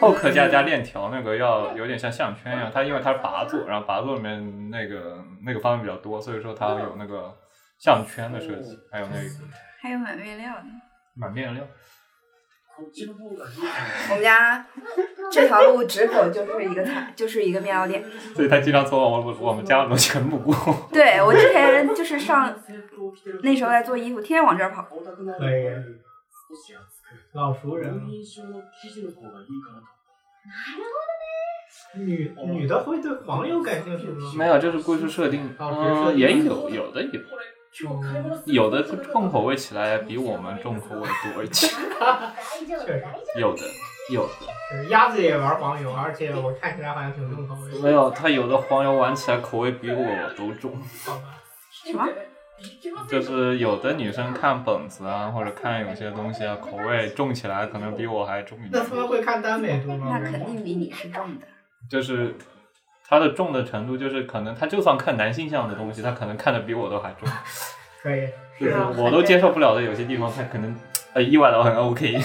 [0.00, 2.70] hook 加加链条，那个要有点像项圈一样。
[2.72, 7.36] 它因为它是拔座，然后拔座里面那个那个方面比较多，所以说它有那个
[7.78, 9.28] 项圈的设计，还有那个
[9.80, 10.64] 还有买面料的。
[11.14, 11.64] 满面料。
[14.09, 14.63] 我们家
[15.31, 18.05] 这条路直口就是一个菜，就是一个面料店。
[18.35, 20.53] 所以他经常从我们我们家楼前路过。
[20.91, 24.83] 对我之前就是上な制服を着てる那时候在做衣服，天天往这儿跑。
[24.83, 25.99] 光沢のあ可以る
[26.47, 28.05] 少し厚く老熟人了好。
[28.07, 29.87] 印象の生地の方がいいかなと
[31.97, 34.31] 女女的会对黄油感兴趣吗？
[34.37, 35.49] 没有，这是故事设定。
[35.57, 37.19] 哦只是设嗯，定也有有的有，
[37.71, 41.67] これ今日買い物する有的重口味起来比我们重口味多一些。
[41.99, 42.33] 大
[42.67, 43.61] 丈夫大丈夫有的
[44.09, 44.33] 有的
[44.71, 47.79] 是鸭子也玩黄油，而且我看起来好像挺重口味的。
[47.81, 50.71] 没有，它有的黄油玩起来口味比我都重。
[51.05, 51.37] 好吧，
[51.85, 52.07] 什么？
[53.07, 58.83] 就是有的女生看本子啊，或者看有些东西啊，口味重起来可能比我还重一点那。
[58.83, 60.17] 他们会看耽美图吗？
[60.17, 61.45] 那肯定比你是重的。
[61.87, 62.33] 就是
[63.12, 67.28] 她的重的程度，就是可能他就算看男性向的东西，他可能看的比我都还重。
[68.02, 68.26] 可以。
[68.58, 70.74] 就是我都接受不了的有些地方，他可能
[71.12, 72.18] 呃意外的很 OK。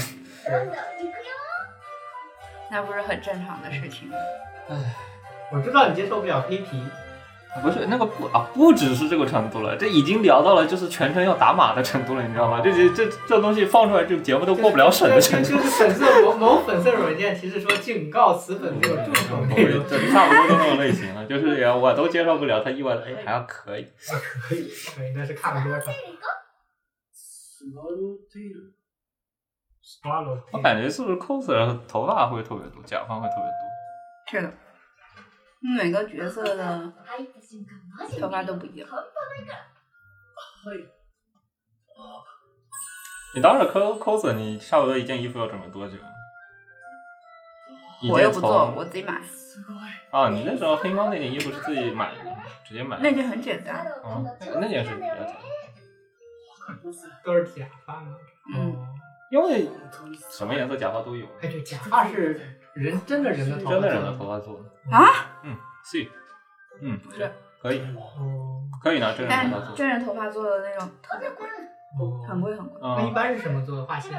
[2.71, 4.15] 那不是很正常的事情吗？
[5.52, 6.82] 我知道你接受不了黑皮，
[7.62, 12.62] 不是那个不啊，不只是这个程度了，这已经聊到了就是全程要打码的程度了，你知道吗？
[12.62, 15.50] 这这这这东西放出来，这个节目都过不了审的程度。
[15.50, 19.85] 就是粉色某某粉色软件提示说警告此粉没有正统内容。
[19.87, 23.87] 这差不多就那种类型了，就是也我都接受不了，他意外的哎还要可以，
[24.48, 24.62] 可以
[24.96, 25.92] 可以，但是看了多少？
[27.12, 28.72] スワローテイル
[30.02, 33.52] 花楼我感觉是不是 cos 的头发会特别多，假发会特别多。
[34.31, 34.52] 是的，
[35.78, 36.64] 每个角色的
[37.07, 37.36] 入った瞬間マジで
[38.20, 38.88] 头发都不一样。
[38.88, 38.98] は
[40.74, 40.87] い。
[43.35, 45.96] 你当时 cos cos，你差不多一件衣服要准备多久？
[48.00, 49.92] 一件我又不做，从我自己买，すごい。
[50.11, 52.18] 啊，你那时候黑猫那件衣服是自己買的，
[52.66, 53.02] 直接买的。
[53.02, 53.87] 那就很简单。
[54.02, 55.37] 哦，那那件是比较简单，
[57.24, 58.16] 都是假发吗？
[58.55, 58.88] 嗯哦，
[59.31, 59.68] 因为
[60.31, 64.96] 什么颜色假发都有，哎，对，假发是人真的人的头发，真的人的头发做的。
[64.96, 65.40] 啊？
[65.44, 66.07] 嗯，是，
[66.81, 69.75] 嗯，是，可以，哦，可以拿真人但头发做。
[69.75, 71.45] 真人头发做的那种特别贵，
[71.99, 72.79] 哦很贵很贵。
[72.81, 73.85] 嗯，那一般是什么做的？
[73.85, 74.11] 发型？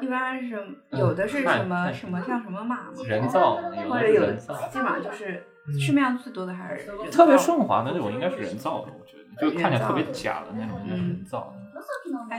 [0.00, 0.56] 一般是
[0.92, 11.69] 有的是什么什么像什么马吗，人造，的或者有的，基本上就是嗯市面上最多的还是人造特别顺滑的那种应该是人造的，我觉得，就看起来特别假的那种应该是人造的。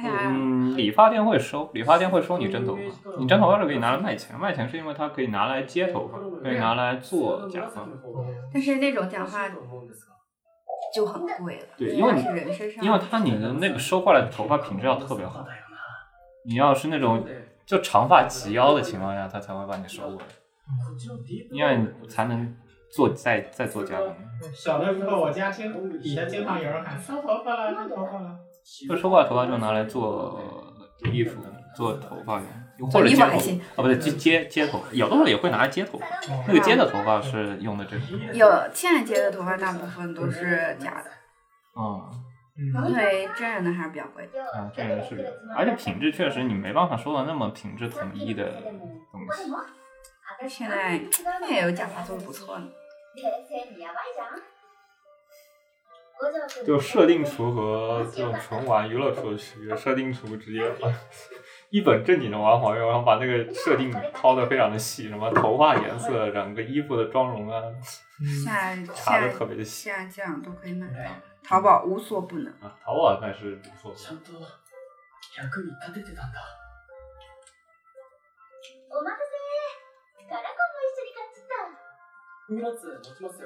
[0.04, 2.82] 嗯，理发店会收，理发店会收你真头发，
[3.18, 7.88] 你真头发是可以拿来卖钱，卖钱是因为它可以拿来接头发，可以拿来做假发。
[8.54, 9.50] 但是那种假发
[10.94, 15.46] 就很贵了，对因为你是人身上，因为它你的那个收过来的头发品质要特别好，
[16.46, 17.26] 你要是那种
[17.66, 20.26] 就长发及腰的情况下，它才会把你收过来，
[21.52, 22.54] 因为你才能
[22.92, 24.14] 做再再做加工。
[24.54, 28.38] 小的时候，我家经底下经常有人喊收头发了，收头发了。
[28.88, 30.42] 就收过来头发就拿来做
[31.12, 31.42] 衣服、
[31.76, 32.42] 做头发
[32.78, 36.06] 用，或者接头衣服还行啊，不对，接接接头，有的时候也会拿来接头发。
[36.48, 41.12] 那个接的头发是用的这个，有现在接的头发大部分都是假的，
[41.76, 42.10] 嗯，
[42.58, 44.30] 嗯，因为真人的还是比较贵。
[44.54, 48.52] 啊，真人是而且品质确实你没办法说的那么品质统一的
[49.12, 49.52] 东西。
[50.50, 52.66] 现在现在也有假发做的不错呢。
[56.66, 60.88] 就设定厨和这种纯玩娱乐厨的区别，设定厨直接把
[61.70, 67.62] 一本正经的玩黄油，然后把那个设定掏的非常的细，什么头发颜色、整个衣服的妆容啊，
[68.20, 71.00] 现在现查的特别的细现在基本上都可以买到，
[71.44, 72.54] 淘宝无所不能。
[72.62, 72.78] 啊。
[72.84, 73.98] 淘宝那是不错的。
[73.98, 74.12] ち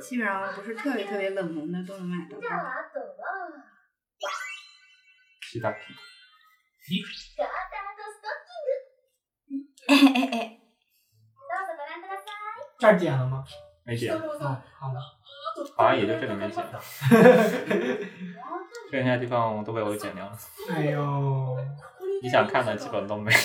[0.01, 2.55] 基本上不是特别特别冷门的都能买到じゃ。
[2.55, 3.03] ああとは
[5.41, 5.77] 西大皮，
[7.03, 10.61] スカーターとストッキング哎哎哎，
[11.35, 12.31] どうぞご覧ください
[12.79, 13.45] 这儿剪了吗？
[13.85, 14.19] 没剪，哦，
[14.79, 15.01] 好的。
[15.77, 16.65] 好像也就这里没剪，
[18.91, 20.39] 剩下的地方都被我剪掉了。
[20.71, 21.57] 哎呦，
[22.23, 23.39] 你想看的基本都没有。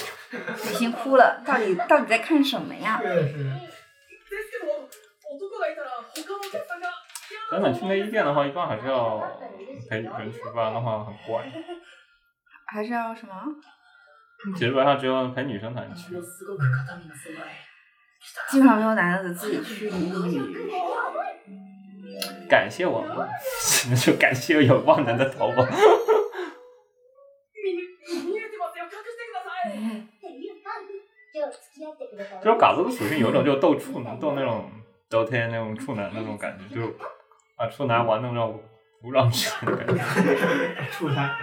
[0.72, 3.00] 已经哭了，到底到底在看什么呀？
[3.02, 3.50] 确实。
[5.30, 6.90] ですけど、男がいたら他のお客さんが。
[7.50, 9.20] 等等去内衣店的话，一般还是要
[9.90, 11.46] 陪女生去，不然的话很怪。
[12.68, 13.34] 还是要什么？
[14.56, 16.22] 基本上只有陪女生才能去も。
[16.22, 17.50] すごく肩身が狭い。
[18.52, 20.12] 基本上没有男的自己去女
[22.48, 23.28] 感谢网络，
[23.96, 25.66] 就感谢有万能的淘宝。
[25.66, 25.68] 見
[28.24, 28.86] 見えてますよ。
[28.86, 29.72] 隠してください。
[29.72, 29.74] っ
[30.22, 30.70] ていうか
[31.34, 34.70] 今日付き合ってくれた这种嘎子的属性有一种就是斗处男，斗那种
[35.10, 36.96] 斗天那种处男那种感觉，就
[37.56, 38.62] 啊处男玩弄那种
[39.02, 40.04] 鼓掌之类的感觉。
[40.92, 41.38] 处男，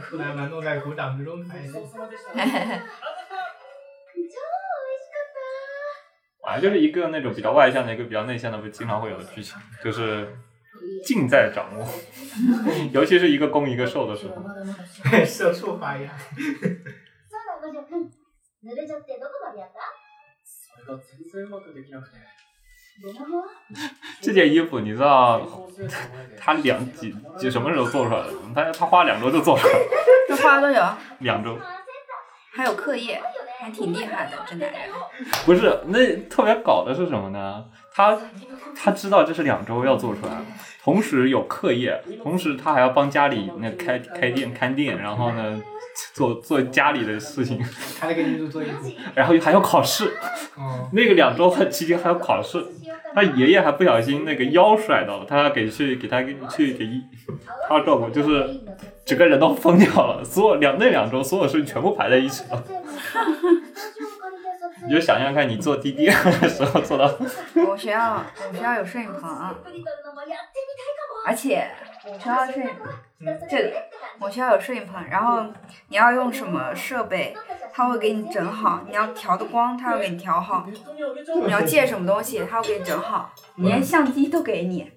[0.00, 1.42] 处男玩弄在鼓掌之中。
[1.50, 2.32] 哎ごちそうさまでした。
[2.32, 2.64] あなた超美
[4.14, 4.28] 味
[4.98, 5.38] しかった
[6.42, 10.36] 反正就是一个那种比较外向的，一个比较内向的，不是经常会有的剧情，就是
[11.04, 11.86] 尽在掌握，
[12.92, 14.36] 尤其是一个攻一个受的时候。
[14.36, 14.72] まだま
[15.10, 16.08] だ社畜发言。
[24.21, 25.41] 这件衣服你知道
[26.39, 28.29] 他两几 几什么时候做出来的？
[28.55, 29.79] 他他花两周就做出来了，
[30.27, 30.81] 这花了多久？
[31.19, 31.57] 两周。
[32.55, 33.19] 还有课业，
[33.59, 34.81] 还挺厉害的，这男人。
[35.43, 37.65] 不是，那特别搞的是什么呢？
[37.95, 38.17] 他
[38.75, 40.33] 他知道这是两周要做出来，
[40.83, 45.61] 同时有课业，同时他还要帮家里那开开店看店，然后呢
[46.13, 47.63] 做做家里的事情，
[47.99, 48.91] 还得给女主做衣服。
[49.13, 50.05] 然后还要考试。
[50.55, 52.65] 哦，那个两周期间还要考试，
[53.13, 57.01] 他爷爷还不小心那个腰摔到了，他要给去给他给去给医，
[57.69, 58.59] 他照顾，就是
[59.05, 62.63] 整个人都疯掉了，所有两那两周所有事情全部排在一起了。
[64.85, 66.13] 你就想象看，你坐滴滴的
[66.49, 67.05] 时候坐到，
[67.55, 69.55] 我们学校我们学校有摄影棚，
[71.25, 71.69] 而且
[72.05, 72.69] 我们学校摄影
[73.49, 73.73] 这里
[74.19, 75.45] 我们学校有摄影棚，然后
[75.87, 77.35] 你要用什么设备，
[77.73, 80.67] 他会给你整好，你要调的光，他会给你调好，
[81.45, 84.91] 你要借什么东西，他会给你整好，连相机都给你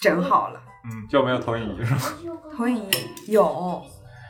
[0.00, 0.60] 整好了。
[0.84, 2.00] 嗯，就没有投影仪是吗？
[2.56, 2.90] 投影仪
[3.32, 3.82] 有，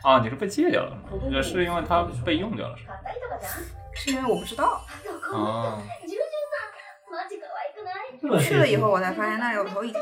[0.03, 0.99] 啊，你是被借掉了，
[1.31, 2.75] 这是因为它被用掉了
[3.96, 4.12] 是吧？
[4.12, 4.82] 是因为我不知道，
[5.32, 5.82] 啊，
[7.12, 9.96] マジ可愛くない这么去了以后我才发现那儿有投影仪。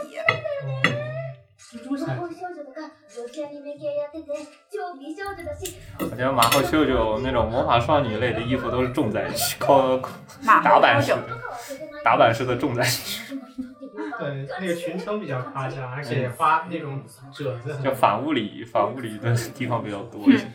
[1.87, 4.33] 魔法少女とか女子アニメ系やってて
[4.69, 9.99] 超美少女だし我觉得马后秀秀那种魔法少女类的衣服都是重灾区，靠
[10.41, 13.35] 马打版式后秀秀，打版式的重灾区，
[14.19, 20.45] 对，那个裙撑比较夸张，而且花那种褶子很就反物理反物理的地方比较多一些。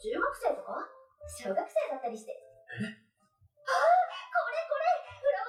[0.00, 0.63] 中学生とか
[1.44, 2.32] 小学生だったりして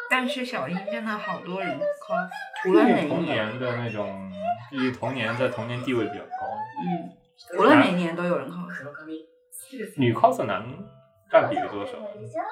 [0.09, 2.29] 但是小樱真的好多人 cos，
[2.67, 4.29] 无论哪一童年，年的那种，
[4.69, 6.29] 毕竟童年在童年地位比较高，
[6.83, 9.25] 嗯，无论哪一年都有人 cos，黒髪
[9.95, 10.65] 女 cos 男
[11.31, 11.93] 占比例多少？
[12.17, 12.43] でしょ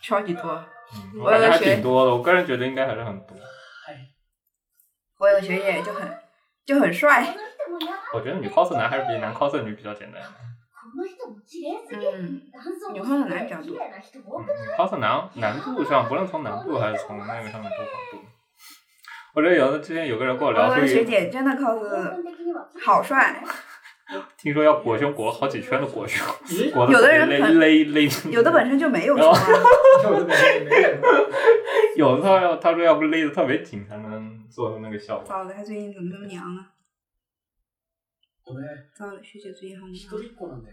[0.00, 0.64] 超级多。
[0.92, 3.36] 嗯，我感觉还挺多的，我个人觉得应该还是很多。
[5.18, 6.18] 我有个学姐就很
[6.64, 10.22] 就很帅，この人もやばい我觉得女 cos 男还是比男 cos 女比较简单。
[10.88, 18.18] この人も綺麗すぎる嗯，男装女装的男比较多綺麗な人多嗯くない，cos 难难度上，不论从难度还是从那个上面多广度。
[19.34, 23.42] 我觉得有的之前有个人跟我我有个学聊说，姐真的根 cos 本的には好帅，
[24.36, 29.40] 听说要裹胸裹好几圈的裹胸，咦，裹的有的人勒很勒勒，有的本身就没有胸 啊。
[30.04, 30.34] 我都没
[30.64, 31.10] 没看过。
[31.96, 35.24] 有的他要他说要不勒的特别紧才能做出那个效果。
[35.26, 36.66] 糟了，她最近怎么那么娘啊？
[38.48, 40.18] 俺糟了，学姐最近好一娘。
[40.20, 40.70] 人っ子なんで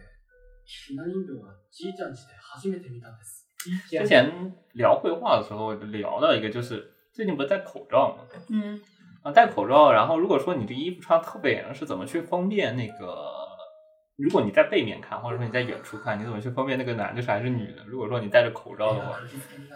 [0.65, 3.47] ひな人形はじいちゃん家で初めて見たんです
[3.89, 8.23] 之前聊绘画的时候聊到一个，就是最近不是戴口罩吗？
[8.49, 8.81] 嗯，
[9.23, 13.39] 啊，戴口罩，然后如果说你这衣服穿特别严，是怎么去分辨那个？
[14.17, 17.83] 如果你在背面看，或者说你在远处看，你怎么去分辨那个男的是还是女的？
[17.85, 19.19] 如果说你戴着口罩的话，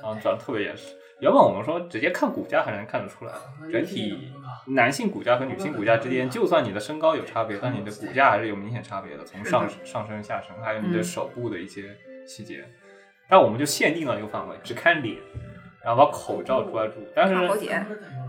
[0.01, 0.95] 啊，长得特别严实。
[1.20, 3.32] 原本我们说直接看骨架还能看得出来，
[3.70, 4.32] 整体
[4.68, 11.04] 男性骨架和女性骨架之间，就算你的身高有差别，但你的骨架还是有明显差别的，从上上身、下身，还有你的嗯。
[11.04, 11.96] 手部的一些
[12.26, 12.64] 细节。
[13.28, 15.16] 但我们就限定了一个范围，只看脸，
[15.84, 16.94] 然后把口罩抓住。
[17.14, 17.84] 但是喉结，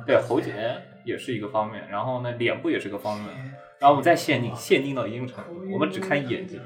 [0.05, 3.33] 对喉结也是一个方面，然后呢，脸部也是个方面，
[3.79, 6.61] 然后我们再限定，限定到一定程度，我们只看眼睛，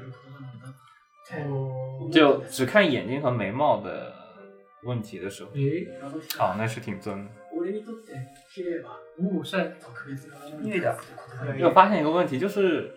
[1.48, 4.12] 哦，就只看眼睛和眉毛的
[4.83, 5.87] 问题的时候，诶，
[6.39, 7.31] 哦，那是挺尊的。
[7.53, 8.13] 俺にとって
[8.53, 10.97] 綺麗は五五是特別なもの女的
[11.39, 12.91] 可以又发现一个问题，就是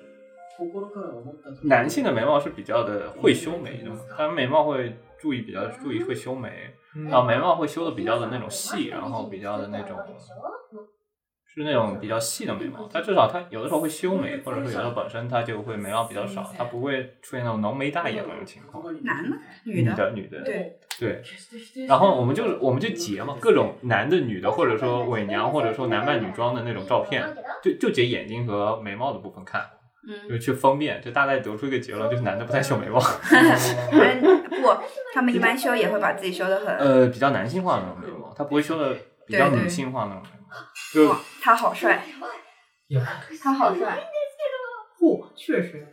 [0.57, 9.99] 心から思った時男性的眉毛是比较的会修眉的嘛，他们眉毛会注意比较注意会修眉，嗯然后眉毛会修的比较的那种细，然后比较的那种
[11.64, 18.84] 是那种比较细的眉毛，它至少它有的时候会修眉，或者说有的本身它就会眉毛比较少，它不会出现那种浓眉大眼那种情况。
[19.04, 20.76] 男的，女女的，女的，对。
[21.00, 21.22] 对，
[21.88, 27.24] 然后我们就我们就截嘛，各种男的女的，或者说伪娘，或者说男扮女装的那种照片，
[27.64, 29.62] 就就截眼睛和眉毛的部分看，
[30.06, 33.00] 嗯，就去分辨，就大概得出一个结论，就是男的不太修眉毛，
[33.32, 34.68] 嗯不，
[35.14, 38.94] 他们一般修也会把自己修的很，呃，比较男性化的那种眉毛，他不会修的
[39.26, 40.39] 比较女性化那种眉毛，
[40.94, 42.04] 就哇，他好帅，
[42.88, 43.00] 有，
[43.42, 44.00] 他好帅，
[45.00, 45.88] 嚯，确实，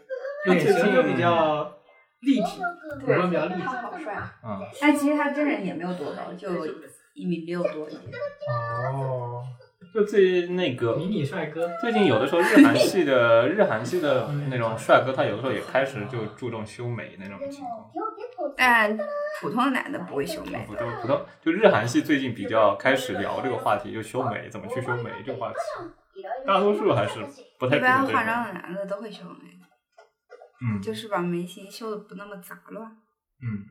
[0.47, 1.73] 脸型就比较
[2.21, 2.61] 立体，
[3.03, 3.63] 五官比较立体。
[3.63, 4.17] 他好帅。
[4.45, 6.67] 嗯，但其实他真人也没有多高，就
[7.15, 8.03] 一米六多一点。
[8.51, 9.43] 哦，
[9.95, 17.91] 就最那个迷你帅哥，最近有的时候日韩系的日韩系的那种帅哥，他有的时候也开始就注重修眉那种情况。
[18.58, 18.98] 但
[19.40, 25.58] 普通的男的不会修眉不，就普通就日韩系最近比较开始聊这个话题，就修眉怎么去修眉这个话题，
[26.46, 27.20] 大多数还是
[27.60, 28.18] 不太一般注重这个。
[28.18, 29.60] 化妆的男的都会修眉，
[30.62, 32.86] 嗯就是把眉形修的不那么杂乱。
[33.42, 33.66] 嗯，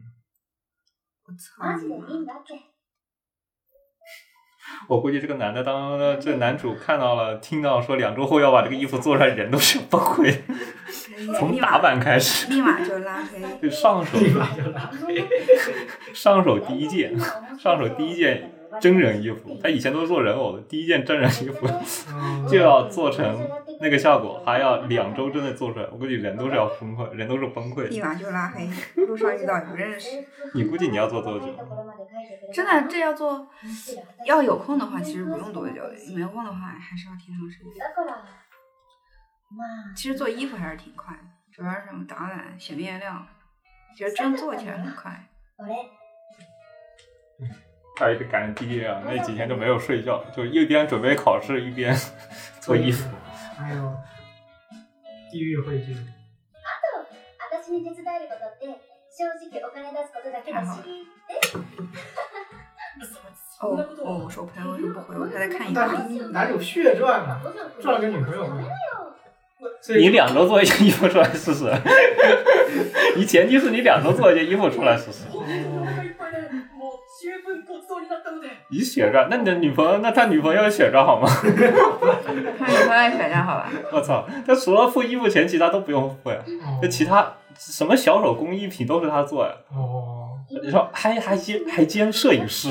[1.24, 2.06] 我操マジで你妈！
[2.08, 2.60] いいんだっけ
[4.88, 10.42] 我估计这个男的当这男主看到了，听到说两周后要把这个衣服做出来，人都是崩溃，
[11.37, 13.39] 从打立马版开始，立马就拉黑。
[13.61, 15.25] 就上手立马就拉黑。
[16.13, 17.17] 上手第一件，
[17.59, 21.67] 上手第一件真人衣服，他以前都是做人偶的，第一件真人衣服
[22.13, 23.47] 嗯 就要做成
[23.81, 27.87] 那个效果，还要两周之内做出来，我估计人都是要崩溃，人都是崩溃的。
[27.89, 28.67] 立马就拉黑，
[29.05, 30.23] 路上遇到也不认识。
[30.53, 31.45] 你估计你要做多久？
[32.53, 33.47] 真的，这要做，
[34.25, 37.73] 要有空的话，其实不用多久的；没有空的话，还是要挺长时间。
[39.96, 41.22] 其实做衣服还是挺快的，
[41.52, 43.26] 主要是什么导览、选面料，
[43.96, 45.26] 其实真做起来很快。
[47.96, 51.94] 他一个赶地铁啊，那几天都没有睡觉，就一边准备考试一边
[52.60, 53.10] 做衣服。
[53.58, 53.94] 哎呦，
[55.30, 55.94] 地狱汇聚。
[57.52, 58.80] 私に手伝えることって
[59.10, 60.80] 正直お金出すことだけだし
[63.60, 65.28] 哦哦，我说我朋友为什么不回我？
[65.28, 65.96] 他在看一但个。
[66.08, 67.42] 是哪有血赚啊？
[67.80, 68.46] 赚了个女朋友。
[69.82, 71.70] 所以你两周做一件衣服出来试试，
[73.16, 75.24] 你前提是你两周做一件衣服出来试试。
[75.32, 81.28] お腹いっぱいでもう十分ごちそうになったので你血赚，那你的女朋友，那他女朋友血赚好吗？
[81.28, 83.70] 他女朋友也选项好吧？
[83.92, 86.38] 我操，他除了付衣服钱，其他都不用付呀。
[86.64, 89.52] 哦这其他什么小手工艺品都是他做呀。
[89.74, 90.28] 哦
[90.62, 92.70] 你说还还兼还兼摄影师，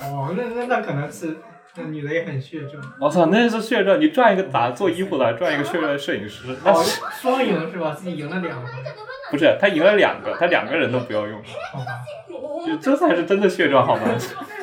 [0.00, 1.36] 哦，那那那可能是
[1.76, 2.82] 那女的也很血赚。
[3.00, 4.00] 我操，那是血赚！
[4.00, 7.94] 你赚一个打做衣服的，赚一个血赚摄影师，那哦是，双赢是吧？
[7.94, 8.68] 自己赢了两回，
[9.30, 11.40] 不是他赢了两个，他两个人都不要用，
[11.72, 11.86] 好吧？
[12.66, 14.02] 就这才是真的血赚好吗？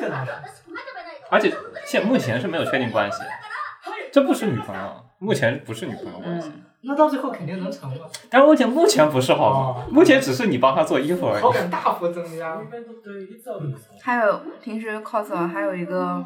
[0.00, 0.30] 这哪是？
[1.30, 1.52] 而且
[1.86, 3.22] 现目前是没有确定关系，
[4.12, 6.50] 这不是女朋友，目前不是女朋友关系。
[6.54, 9.84] 嗯，那到最后肯定能成了，但是目前目前不是好吗哦？
[9.90, 11.42] 目前只是你帮他做衣服而已。
[11.42, 12.56] 好感大幅增加。
[12.56, 16.24] イベントっていつあるんですか还有平时 cos 完还有一个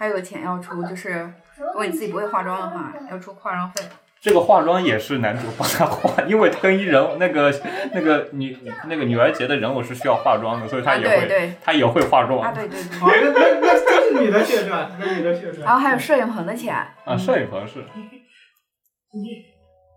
[0.00, 3.84] 还有个钱要出，就是如果你自己不会化妆的话，要出化妆费。
[4.18, 7.54] 这个化妆也是男主帮他化，因为更衣人那个
[7.92, 8.56] 那个女
[8.88, 12.98] 那个女儿节的人偶是需要化妆的，所以他啊，也会、对对他也会化妆啊，对对对。
[12.98, 15.66] 哦，那那那都是女的血赚，那女的血赚。
[15.66, 16.74] 然后还有摄影棚的钱，
[17.04, 17.84] 啊，摄影棚是。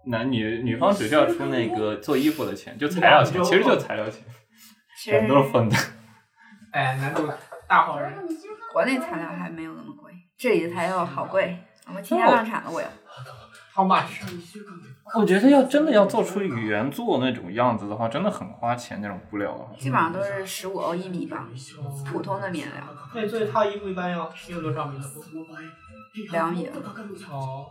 [0.08, 4.22] 男女女方只需要出那个做衣服的钱，就材料钱，其实就材料钱，
[5.00, 5.78] 其实钱都是分的。
[6.74, 7.26] 哎，男主
[7.70, 8.12] 大好人。
[8.73, 11.59] 国内材料还没有那么贵，这里的材料好贵。
[11.87, 12.89] 我们倾家荡产了，我要。
[13.75, 14.23] How much？
[14.29, 19.73] 一週間で我觉得要真的要做出原作那种样子的话，真的很花钱那种布料的话。
[19.79, 21.49] 基本上都是十五欧一米吧，
[22.05, 22.85] 普通的面料。
[23.15, 25.23] 那所以他衣服一般要用多少米的布？
[25.23, 25.63] その場合
[26.33, 27.67] 两米かかるんじゃ哦，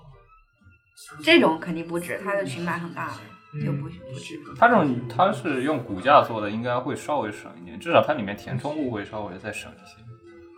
[1.22, 4.40] 这种肯定不止，它的裙摆很大的，就不嗯，不止。
[4.58, 9.98] 它这种它是用骨架做的，应该会稍微省一点，至少它里面填充物会稍微再省一些。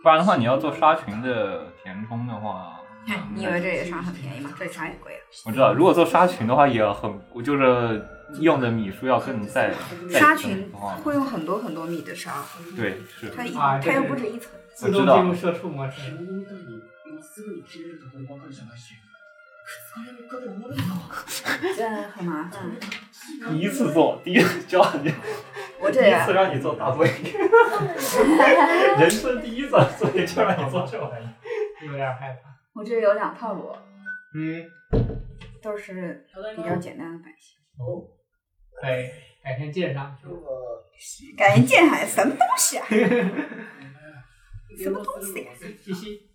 [0.05, 2.79] 不然的话，你要做纱裙的填充的话，
[3.09, 4.53] 哎你以为这里的纱很便宜吗？
[4.55, 5.21] 这里纱也贵啊。
[5.47, 7.11] 我知道，如果做纱裙的话也很，
[7.43, 8.07] 就是
[8.39, 9.73] 用的米数要更再
[10.07, 10.71] 再增纱裙，
[11.03, 12.43] 会用很多很多米的纱，
[12.77, 13.31] 对是。
[13.31, 14.51] 它它又不止一层。
[14.75, 16.11] 自动进入社畜模式。
[19.70, 22.54] 標語みたいにまっすぐに切れるところばかりじゃないし2日3日で終わるんだ真的很麻烦。
[23.48, 25.14] 第一次做，第一次教你，第
[25.80, 27.12] 我这一次让你做大作业，
[28.98, 31.28] 人生第一次，所以就让你做这玩意。
[31.86, 32.50] 有点害怕。
[32.74, 33.76] 我这有两套螺，
[34.34, 34.68] 嗯，
[35.62, 37.58] 都是ただいま比较简单的版型。
[38.80, 39.10] 可以，
[39.42, 40.16] 改天鉴赏。
[41.36, 42.86] 感觉剑海什么东西啊？
[42.88, 43.44] 電話
[44.76, 46.30] するの忘れ西西，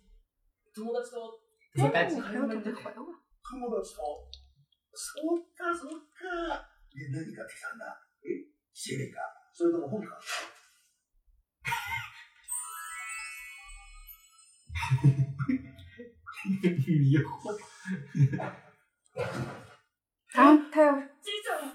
[0.74, 1.16] 友達と
[1.74, 3.06] 你带我还有准备回我。
[3.42, 4.00] 友達と
[4.92, 7.84] そうかそうかで何買ってきたんだ
[8.24, 8.26] え
[8.72, 9.20] CD か
[9.52, 10.18] それとも本か
[16.86, 17.26] 迷惑。
[20.34, 20.92] 啊，他要
[21.22, 21.72] じいちゃん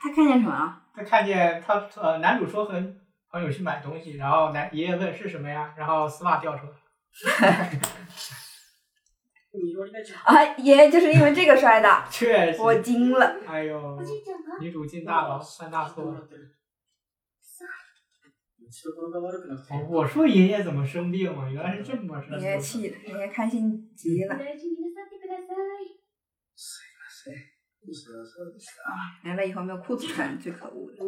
[0.00, 0.80] 他看见什么了？
[0.94, 2.72] 他看见他呃，男主说和
[3.30, 6.72] 朋友去买东西，然后男爷爷问是什么呀，然后丝袜掉出来。
[9.52, 13.36] 二割目じゃん啊，爷爷就是因为这个摔的， 确实，我惊了。
[13.46, 16.18] 哎呦お，じいちゃんが女主进大牢，犯大错了。
[16.18, 16.24] 打
[18.70, 21.50] ちどころが悪くなくて哦我说爷爷怎么生病了？
[21.52, 22.40] 原来是这么事儿。
[22.40, 24.34] 爷爷气的，爷爷开心极了。
[24.38, 26.00] 大事になさってください
[26.56, 27.34] すいません
[27.84, 31.04] お世話様でした来了以后没有裤子穿，最可恶的。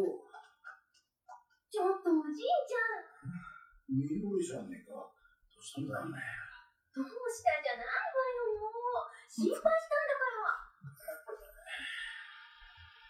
[9.30, 9.70] 心配したんだ
[10.18, 10.34] から。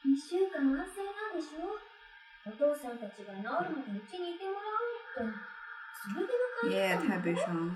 [0.05, 1.65] 2週間安静なんでしょ？
[2.45, 5.41] お父さんたちが治るまでうちにいてもらおうって。
[5.97, 6.37] それで
[6.69, 7.17] 迎爷えたの？
[7.17, 7.73] 爷太悲伤了。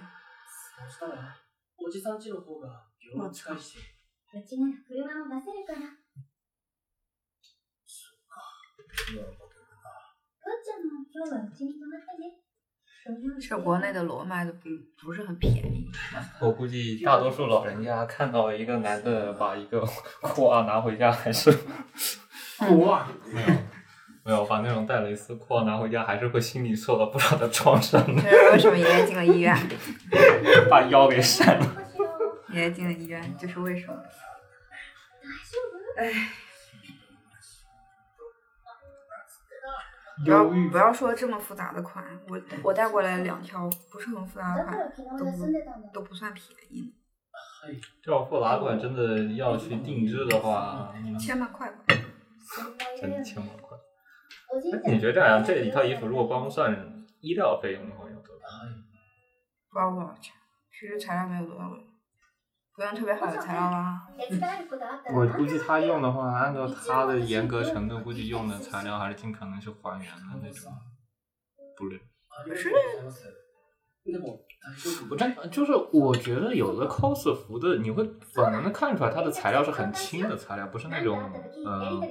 [0.77, 1.33] そうしたら
[1.81, 3.81] おじさん家の方が病院近いし。
[3.81, 5.81] うちなら車も出せるから。
[5.81, 5.89] な
[9.25, 9.65] るほど父
[10.61, 12.44] ちゃんも今日はうちに泊まってね
[13.41, 14.69] 是国内的螺卖的不
[15.07, 15.91] 不是很便宜。
[16.41, 19.85] 我估计大多数老人家看到一个男的把一个
[20.21, 21.53] 裤袜拿回家，还是
[22.59, 23.49] 裤袜，没有
[24.25, 29.55] 没有把那种带蕾丝裤袜拿回家，还是会心里受到不少的创伤的，这是为什么爷爷进了医院？
[30.71, 31.67] 把腰给闪了。
[32.53, 33.95] 爷爷进了医院，这是为什么？
[35.99, 36.11] 哎，
[40.24, 46.94] 不要忧郁不要说这么复杂的款，我我带过来两条不是很复杂的だか款ら，昨都日休んでたんだ不都不算便宜，
[48.04, 51.78] 这种复杂款真的要去定制的话，千把块吧。
[52.42, 53.78] そんな真的言う千万块。
[54.52, 56.74] おじいち哎，ゃん你觉得这样这一套衣服如果光算
[57.22, 58.48] 衣料费用的话，要多少？
[59.70, 60.34] 不知道多少钱，
[60.72, 61.78] 其实材料没有多少贵，
[62.76, 64.08] 不用特别好的材料吧。
[64.18, 70.72] 手伝えることあったら我估计他用的话，按照他的严格程度，估计用的材料还是尽可能去还原的那种
[71.78, 72.00] 布料。
[72.46, 72.70] 可是
[74.06, 81.20] でも大丈夫我真就是我觉得有的 cos 服的，你会本能的看出来它的材料是很轻的材料，不是那种
[81.66, 82.02] 呃，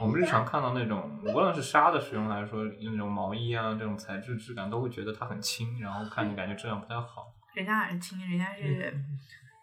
[0.00, 7.26] 我们日常看到那种，无论是纱的使用还是说那种毛衣啊这种材质质感，都会觉得它很轻，然后看着感觉质量不太好。
[7.54, 8.94] 人家还是轻，人家是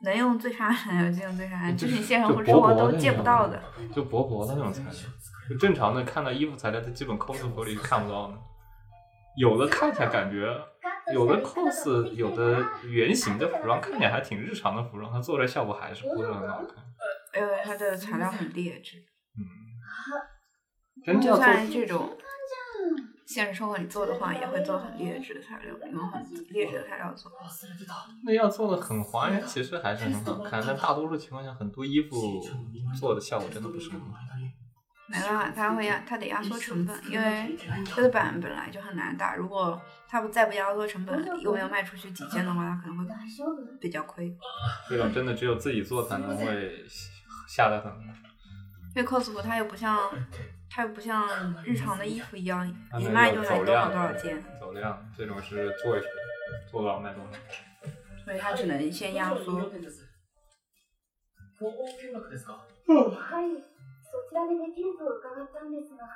[0.07, 3.63] 能用最杀人就用最杀人，就是你现实就生活薄薄的都借不到的。
[3.95, 4.93] 就薄薄的那种材料，
[5.51, 8.35] 就正常的看到衣服材料，它基本 cos 服里是看不到的。
[9.37, 10.49] 有的看起来感觉，
[11.13, 16.85] 有的 cos 有的原型的服装看起来还挺日常的服装，它做出来效果还是不是很好看。
[17.41, 18.97] 因为它的材料很劣质，
[19.37, 19.45] 嗯，
[21.05, 22.17] 真就要做算这种
[23.27, 27.31] 现实生活里做的话，也会做很劣质的材料，用很劣质的材料做。
[28.25, 32.17] 那要做的很还原，其实还是很好看，但大多数情况下，很多衣服
[32.99, 34.07] 做的效果真的不是很好。
[35.09, 37.57] 没办法，它会压，它得压缩成本，因为
[37.89, 39.37] 它的版本来就很难打。
[39.37, 43.05] 如果它不再不压缩成本，又没有卖出去几件的话，它可能会
[43.81, 44.37] 比较亏。
[44.89, 46.85] 这种真的只有自己做才能会
[47.49, 47.93] 下得很。
[48.97, 49.97] 因为 cos 服它又不像，
[50.76, 51.28] 它又不像
[51.64, 56.00] 日常的衣服一样，它那一卖就个走卖多少量多少件，走量，这种是做
[56.70, 57.30] 做到卖多少。
[58.24, 59.70] 所以它只能先压缩。
[61.62, 63.54] 訪問見学ですかはい
[64.02, 66.10] そちらでできると伺ったんですが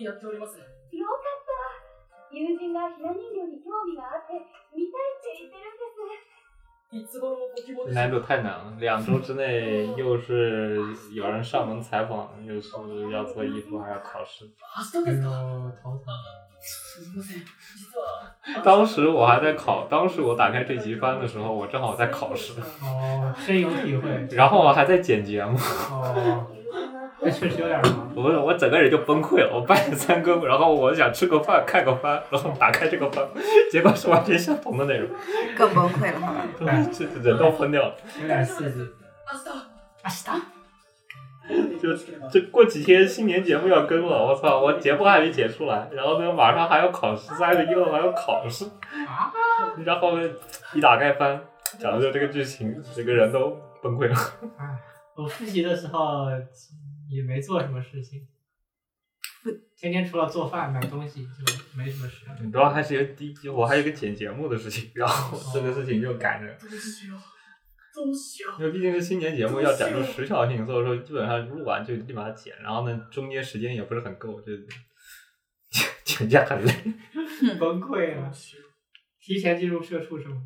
[0.00, 4.32] やっておりますよかった友人がひな人形に興味があって
[4.72, 6.29] 見たいって言ってるんですいつ頃ご希望です
[7.92, 10.80] 难度太难了，两周之内又是
[11.12, 12.70] 有人上门采访，又是
[13.10, 14.44] 要做衣服，还要考试。
[14.44, 15.30] 明日ですか
[15.82, 16.06] 头疼。
[16.58, 17.44] すみません
[17.76, 24.26] 実は当时我还在考，当时我打开这集翻的时候，我正好在考试，哦，深有体会。
[24.30, 25.56] 然后我还在剪节目，
[25.90, 26.46] 哦，
[27.21, 28.11] 那确实有点忙。
[28.15, 33.25] 我我整个人就崩溃了，我半夜三更，然后我想吃个饭，看个番，然后打开这个番，
[33.71, 35.09] 结果是完全相同的内容，
[35.55, 36.45] 更崩溃了， 好吧？
[36.91, 37.95] 这这人都疯掉了。
[38.21, 38.79] 有点刺激。
[41.47, 41.95] 明日 就
[42.31, 48.65] 这过几天新年节目要更了，我操，我节目还没剪出来，然后呢马上还要考试，三月一号还要考试，
[49.83, 50.13] 然后
[50.73, 51.41] 一打开番，
[51.79, 54.15] 讲的就这个剧情，整个人都崩溃了。
[54.57, 54.65] 哎，
[55.15, 56.27] 我复习的时候
[57.10, 58.26] 也没做什么事情，
[59.76, 61.30] 天天除了做饭买东西就
[61.76, 62.26] 没什么事。
[62.50, 67.20] 主要还是有第一，我还有一个剪节目的事情，然后这个事情就赶着，どうしよう
[67.96, 74.52] どうしよう因为毕竟是新年节目要展出时效性，所以说基本上录完就立马剪，然后呢中间时间也不是很够，就
[76.04, 76.72] 剪辑很累。
[77.58, 78.32] 崩溃了，
[79.20, 80.40] 提前进入社畜生活。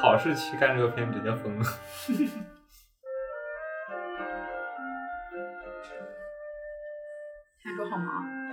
[0.00, 1.64] 考试期干这个片直接疯了。
[7.58, 8.44] 下周好忙。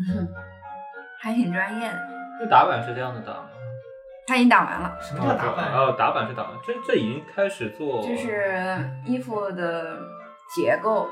[0.00, 0.28] 嗯，
[1.20, 2.08] 还挺专业的。
[2.38, 3.50] 这打板是这样的打吗？
[4.28, 5.72] 他已经打完了，什么叫打扮？
[5.72, 9.98] 哦，打板是打完，这这已经开始做，就是衣服的
[10.54, 11.08] 结构，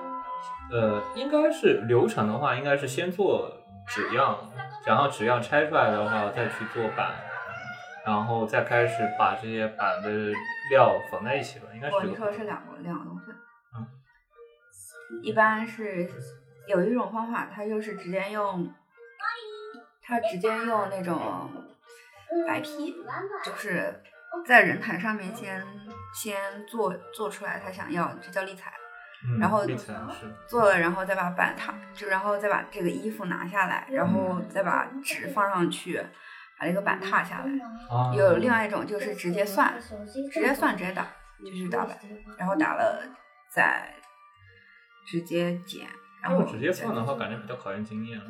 [0.70, 3.50] 呃，应该是流程的话，应该是先做
[3.88, 4.36] 纸样，
[4.84, 7.14] 然后纸样拆出来的话，再去做板，
[8.04, 10.10] 然后再开始把这些板的
[10.70, 12.06] 料缝在一起吧，应该，是这个。
[12.08, 13.30] 你说的是两个两个东西。
[13.30, 13.86] 嗯
[15.22, 16.10] 一般是
[16.66, 18.68] 有一种方法，它就是直接用，
[20.02, 21.48] 它直接用那种
[22.46, 22.94] 白坯，
[23.44, 24.02] 就是
[24.46, 25.64] 在人台上面先
[26.14, 28.72] 先做做出来他想要的，这叫立裁。
[29.24, 29.66] 嗯然后
[30.46, 36.00] 做了，然后再把板躺，就然后再把这个衣服拿下来，然后再把纸放上去，
[36.60, 37.44] 把这个板踏下来。
[37.88, 39.74] 啊，有另外一种就是直接算，
[40.32, 41.02] 直接算直接打，
[41.42, 41.98] 就是打板，
[42.38, 43.02] 然后打了
[43.50, 43.94] 再
[45.06, 45.88] 直接剪，
[46.26, 48.24] 然后如果直接算的话，感觉比较考验经验了。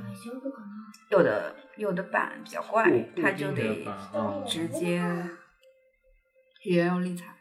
[1.10, 3.84] 有的有的板比较怪固，固它就得
[4.46, 5.00] 直接
[6.62, 7.34] 直接用立裁。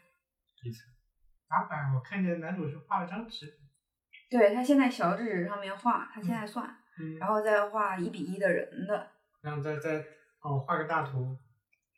[0.62, 0.78] 立起
[1.48, 3.46] 打板，我看见男主是画了张纸，
[4.30, 6.66] 对他现在小纸上面画，他现在算，
[6.98, 9.10] 嗯，然后再画一比一的人的，
[9.42, 10.02] 然后再再
[10.40, 11.36] 哦画个大图，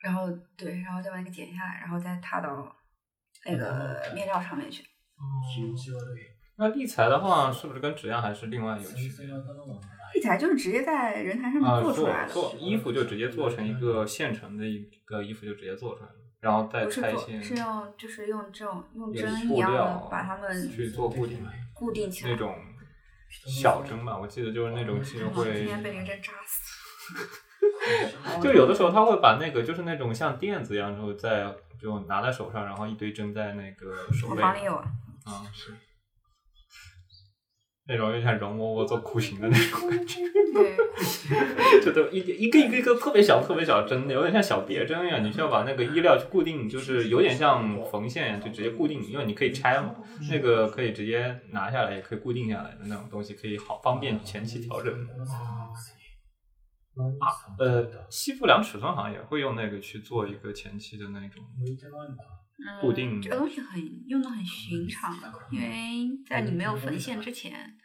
[0.03, 2.77] 然后对，然后再把那个剪下来，然后再踏到
[3.47, 4.83] 那个面料上面去。
[4.83, 5.23] 哦，
[6.59, 9.27] 那立裁的话，是不是跟质量还是另外有区别？
[10.15, 21.39] 立裁就是直接在人台上啊，面做出来的，做衣服就直接做成一个现成的一个衣服就直接做出来了，然后再不是做，拆线是用就是用这种用针一样的把它们去做固定，
[21.75, 22.33] 固定起来。
[22.33, 22.57] 那种
[23.31, 28.41] 小针吧，我记得就是那种其实会今会，天被这个针扎死。
[28.43, 34.85] 就有的时候他会把那个就是那种像垫子一样，然后再就拿在手上，然后一堆针在那个手背我房里有啊，
[35.25, 35.73] 啊，是
[37.89, 40.21] 那种有点像容嬷嬷做酷刑的那种感觉。
[40.55, 40.77] 对，
[41.83, 49.95] 就都一一个一个一个特别小特别小的针，有点像小别针一样，你需要把那个衣料去固定，就是有点像缝线，就直接固定，因为你可以拆嘛，
[50.31, 54.93] 那个可以直接拿下来，也可以固定下来的那种东西，可以好方便前期调整。
[57.21, 61.77] 啊，呃，西服量尺寸好像也会用那个去做一个前期的那种嗯
[62.81, 65.17] 固定这个东西很用的很寻常，
[65.51, 67.77] 因为在你没有缝线之前，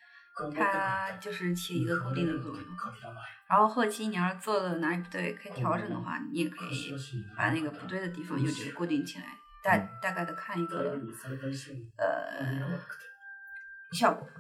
[0.56, 2.66] 它就是起一个固定的作用。
[3.48, 6.94] 然后后期你要是做的哪里不对，可以调整的话，你也可以
[7.38, 11.00] 把那个不对的地方用这个固定起来，大大概的看一个
[11.98, 12.80] 呃
[13.92, 14.28] 效果。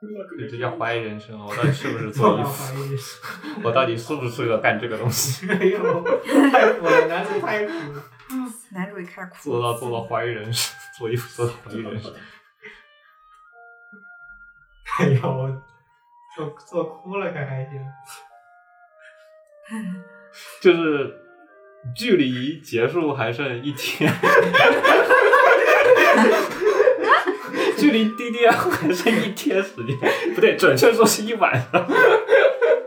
[0.00, 3.60] 就直接怀疑人生，我到底是不是做 衣服？
[3.64, 5.46] 我到底适不适合干这个东西？
[5.50, 6.02] 哎呦，
[6.50, 8.02] 太苦了，男主太苦了。
[8.72, 12.12] 男主一开始哭，做到做到怀疑人生，做衣服做到怀疑人生。
[15.00, 15.62] 哎呦，我
[16.36, 17.80] 做做哭了可还行。
[20.62, 21.14] 就是
[21.94, 24.12] 距离结束还剩一天，
[27.78, 29.96] 距离 DDL 还剩一天时间，
[30.34, 31.86] 不对，准确说是一晚上。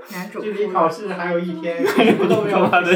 [0.09, 2.91] 男主距离，考试还有一天，什么都没有不要讲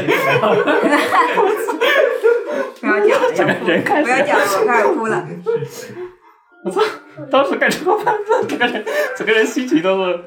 [3.16, 5.26] 了，整个人开始不要讲了，我开始哭了。
[6.64, 6.80] 我操！
[7.30, 8.84] 当时感觉我反正整个人
[9.16, 10.18] 整个人心情都是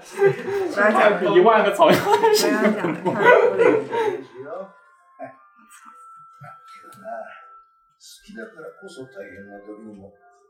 [1.35, 2.17] 一万个草原不要
[2.71, 2.97] 讲了，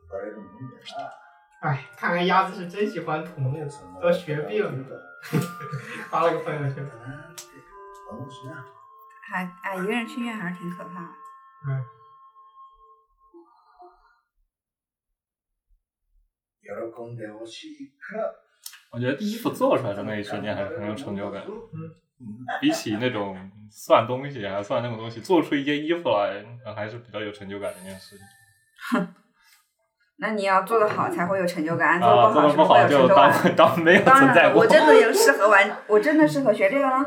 [0.09, 0.35] 开始哭了。
[0.35, 1.12] 好きだからこそ大変な時にもバレるもんだな。
[1.61, 3.57] 哎，看来鸭子是真喜欢土木，
[4.01, 4.71] 都学病了。
[6.11, 6.85] 发了个朋友圈。
[8.05, 8.65] 思うしな。
[9.27, 11.09] 还哎，一个人去医院还是挺可怕的。
[11.67, 11.83] 嗯，
[16.62, 18.35] 喜んでほしいから。
[18.91, 21.43] 我觉得衣服做出来的那一瞬间还是很有成就感。
[21.47, 21.95] 嗯，
[22.61, 26.45] 比起那种算东西啊、算那种东西，做出一件衣服来，
[26.77, 28.27] 还是比较有成就感的一件事情。
[30.22, 33.56] 那你要做得好才会有成就感，做啊，不做好是不是会有成的不好就就感？
[33.56, 34.68] 当 当没有当然，存在过我。
[34.68, 37.06] 真的有适合玩， 我真的适合学这个吗？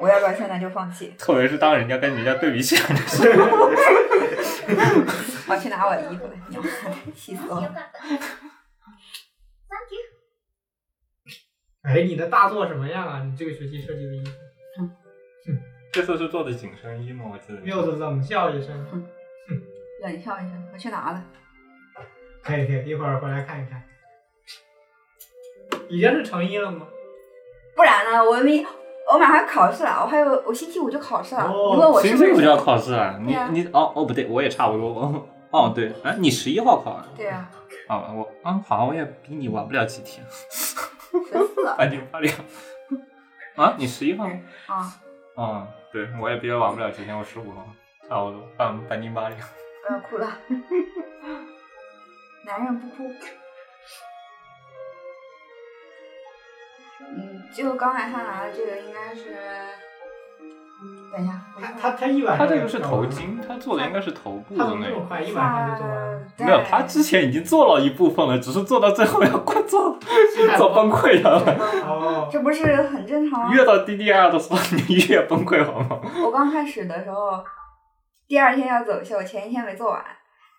[0.00, 1.14] 我要不要现在就放弃？
[1.20, 3.70] 特别是当人家跟人家对比起来的时候，
[5.48, 6.62] 我去拿我的衣服来，你要
[7.14, 7.74] 气死我了！
[11.82, 13.22] 哎，你的大作什么样啊？
[13.24, 14.30] 你这个学期设计的衣服，
[15.92, 17.24] 这次是做的紧身衣吗？
[17.30, 17.60] 我记得。
[17.64, 18.86] 又是冷笑一声。
[18.90, 19.04] 哼
[20.02, 21.22] 冷笑一声，我去拿了。
[22.42, 23.82] 可以可以，一会儿回来看一看。
[25.88, 26.86] 已经是成衣了吗？
[27.76, 28.22] 不然呢？
[28.24, 28.64] 我明
[29.12, 31.44] 我马上要考试了，我还有我星期五就考试了。
[31.44, 32.24] 哦你问我是不是？
[32.26, 37.06] 星期五就要考试了，你啊你哦哦不对，我也差不多哦哦对，哎你十一号考啊？
[37.16, 37.50] 对啊，
[37.88, 40.74] 啊我啊好像我也比你晚不了几天， 十
[41.46, 42.34] 四半斤八两。
[43.56, 44.32] 啊你十一号吗？
[44.66, 44.94] 啊！
[45.36, 47.66] 啊对，我也比较晚不了几天，我十五号，
[48.08, 49.38] 差不多半半斤八两。
[49.88, 50.26] 我要哭了。
[52.46, 53.10] 男人不哭。
[57.00, 59.36] 嗯，就刚才他拿的这个应该是，
[61.12, 64.78] 等一下，他他他一晚他这个是头，巾，他做的应该是头部的那种。
[64.80, 65.20] 怎么这么快？
[65.20, 66.20] 一晚上就做完了？
[66.38, 69.98] 没有，他之前已经做了一部分了，只是做到最后要快做
[70.56, 71.38] 做崩溃了。
[71.86, 73.52] 哦，这不是很正常吗？
[73.52, 76.00] 越到 DDR 的时候，你越崩溃好吗？
[76.24, 77.44] 我刚开始的时候，
[78.26, 80.02] 第二天要走秀，前一天没做完，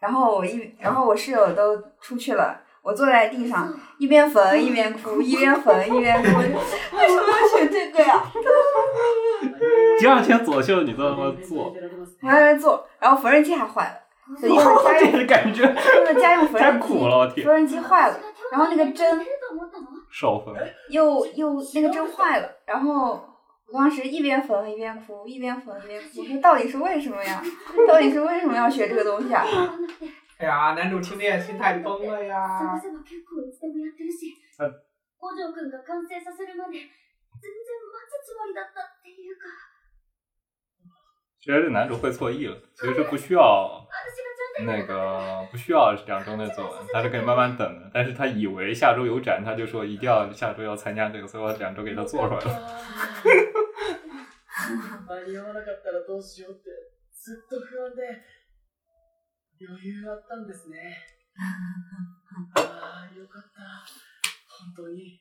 [0.04, 6.28] 然后我一，然后我室友都出去了，我坐在地上一边缝一边哭，一边缝一边哭。
[6.97, 8.22] 为什么要选这个呀？
[9.97, 11.74] 第二天左秀你都那么做，
[12.22, 18.20] 我还在那做，然后缝纫机还坏了，所以因为家 这用个感觉因为家用缝纫太苦了，我机，天，缝纫机坏了，
[18.51, 19.26] 然后那个针
[20.12, 20.54] 少缝。
[20.89, 23.24] 又又那个针坏了，然后
[23.70, 27.43] 我当时一边缝一边哭，一边缝一边哭， 说到底是为什么呀？
[27.87, 29.45] 到底是为什么要学这个东西啊？
[30.39, 32.81] 哎呀，男主听的也心态崩了探呀。
[32.81, 34.72] せば結構いつでもやってるしはい
[35.18, 39.51] 五条くんが完成させるまで全然待つつもりだったっていうか
[41.41, 47.91] 其实这男主会错意了，其实是不需要私がちゃんと那个不需要两周内做完，他是可以慢慢等的。
[47.93, 52.79] 但是他以为下周有展，他就说一定要下周要参加这个，所以我两周给他做出来了。
[55.07, 56.70] 間に合わなかったらどうしようって
[57.12, 58.03] ずっと不安で
[59.61, 60.97] 余裕あったんですね
[62.57, 63.85] ああよかった
[64.47, 65.20] 本当に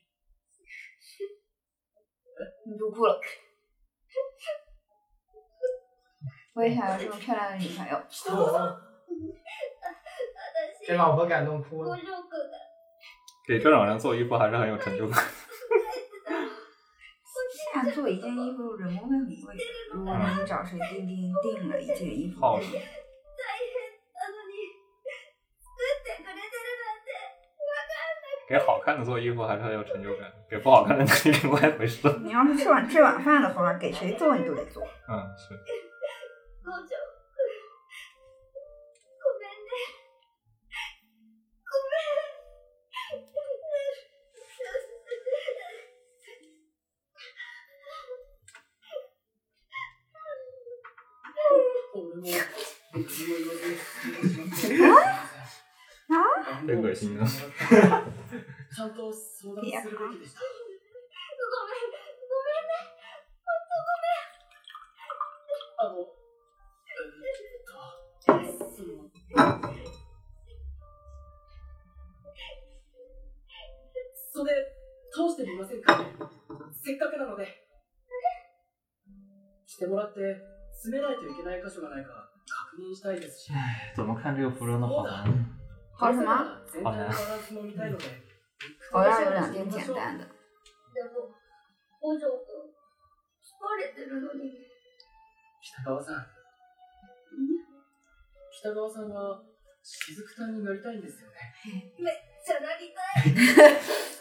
[2.66, 3.20] 你读哭了。
[6.54, 8.02] 我也想有这么漂亮的女朋友。
[10.86, 11.90] 这老婆感动哭了。
[11.90, 12.58] 五条くんが
[13.46, 15.24] 给这种人做衣服还是很有成就感。
[17.72, 19.56] 现在做一件衣服人工会很贵，
[19.92, 23.68] 如果你找谁订订订了一件衣服，耗 时大変
[24.14, 24.52] なのに
[25.60, 27.08] 作ってくれてるなんて
[28.48, 32.08] 给好看的做衣服还是很有成就感，给不好看的那是另外一回事。
[32.22, 34.82] 你要是吃晚吃晚饭的话，给谁做你都得做。
[35.08, 35.54] 嗯，是。
[58.73, 61.85] ちゃんと相談するべきでしたごめん
[62.29, 62.73] ごめんね。
[65.77, 65.99] あの
[68.29, 68.89] えっとその
[74.33, 74.51] それ
[75.11, 75.87] 通してみませんか
[76.81, 77.47] せっかくなので
[79.65, 80.19] してもらって
[80.71, 82.32] 詰めないといけない箇所がないか
[82.79, 83.51] 認したいですし。
[83.95, 85.45] 怎么看这个服装的好难？
[85.97, 86.61] 好什么？
[86.71, 88.05] 全体のバランスも見たいので。
[88.91, 90.25] 我要有两件简单的。
[95.61, 96.27] 北川さん。
[98.51, 99.41] 北川さんは
[99.81, 103.28] 雫さんになりたいんですよねじゃなりたい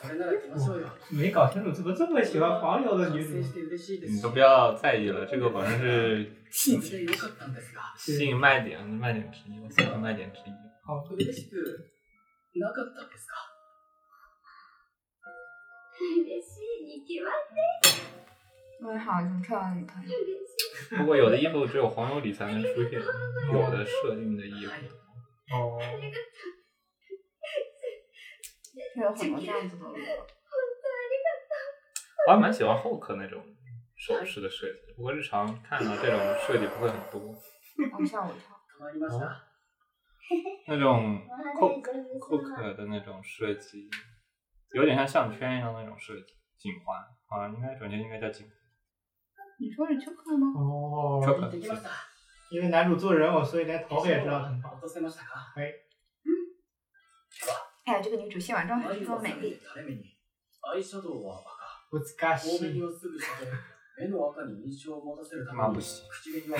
[0.01, 3.43] それなら行きましょうよ没搞清楚怎么这么喜欢黄油的女主完成。
[3.43, 10.53] して嬉しいです你し都不要在意了，这个反正是それでよかったんですが吸引卖点卖点之一，我算是卖点之一。
[11.17, 11.55] 嬉しく
[12.55, 13.33] なかったですか
[15.97, 17.57] 嬉しいに決まって
[18.79, 20.07] 我好有这么漂亮的女朋友。
[20.09, 20.15] 嬉
[20.45, 20.53] し
[20.91, 23.01] い不过有的衣服只有黄油里才能出现，
[23.51, 24.71] 有的设定的衣服。
[25.55, 25.79] 哦，
[28.95, 29.95] 会有很多这样子的路。
[32.27, 33.41] 我还蛮喜欢后壳那种
[33.95, 37.31] 首饰的设计，不过日常看到这种设计不会很多。
[37.31, 38.57] 哦，吓我一跳。
[38.77, 39.41] 変わりました
[40.67, 41.25] 那种
[41.57, 41.81] 扣
[42.19, 43.89] 扣壳的那种设计，
[44.73, 48.53] 有点像项圈一样那种设计，颈环啊，应该准确应该叫颈环。
[49.59, 50.53] 你说是秋克吗？
[50.55, 51.89] 哦，秋克行ってきました
[52.51, 54.79] 因为男主做人偶，所以连头发也知道很棒。
[54.79, 54.87] 落
[57.81, 59.57] とせましたか哎呀，这个女主卸完妆还是这么美麗。
[59.59, 60.15] 垂れ目に
[60.61, 62.59] アイシャドウは赤難しい。
[62.59, 63.47] 多めにはすぐ下で
[63.97, 66.59] 目の赤に印象を持たせるために眩しい口紅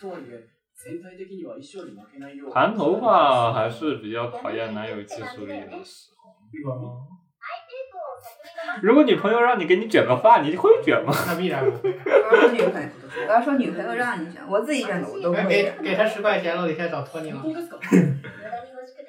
[0.00, 6.30] とはいえ全体的には衣装に負けないよう盘头发还是比较考验男友技术力的时候。
[6.70, 7.06] 哦
[8.80, 11.12] 如果女朋友让你给你卷个发，你 会卷吗？
[11.26, 11.94] 那必然不会。
[12.00, 12.88] 我要说女朋友，
[13.28, 15.82] 我要说女朋友让你选，我自己选的我都不哎给会选。
[15.82, 17.42] 给他十块钱了，我得先找托尼了。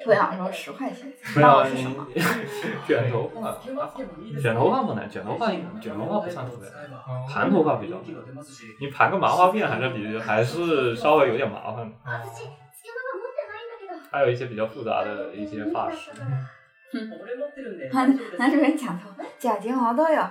[0.00, 2.06] すか我想说十块钱，不那我要你是什么？
[2.86, 3.58] 卷头发，
[4.40, 5.50] 卷头发不难，卷头发
[5.80, 8.04] 卷头发不算特别难，哦盘头发比较难。
[8.80, 11.92] 你盘个麻花辫还是比还是稍微有点麻烦的，
[12.24, 16.10] 私つけまが持ってないんだけど还有一些比较复杂的一些发饰。
[16.92, 20.22] 俺持ってるんで男大丈夫です男主人讲头，假睫毛都有。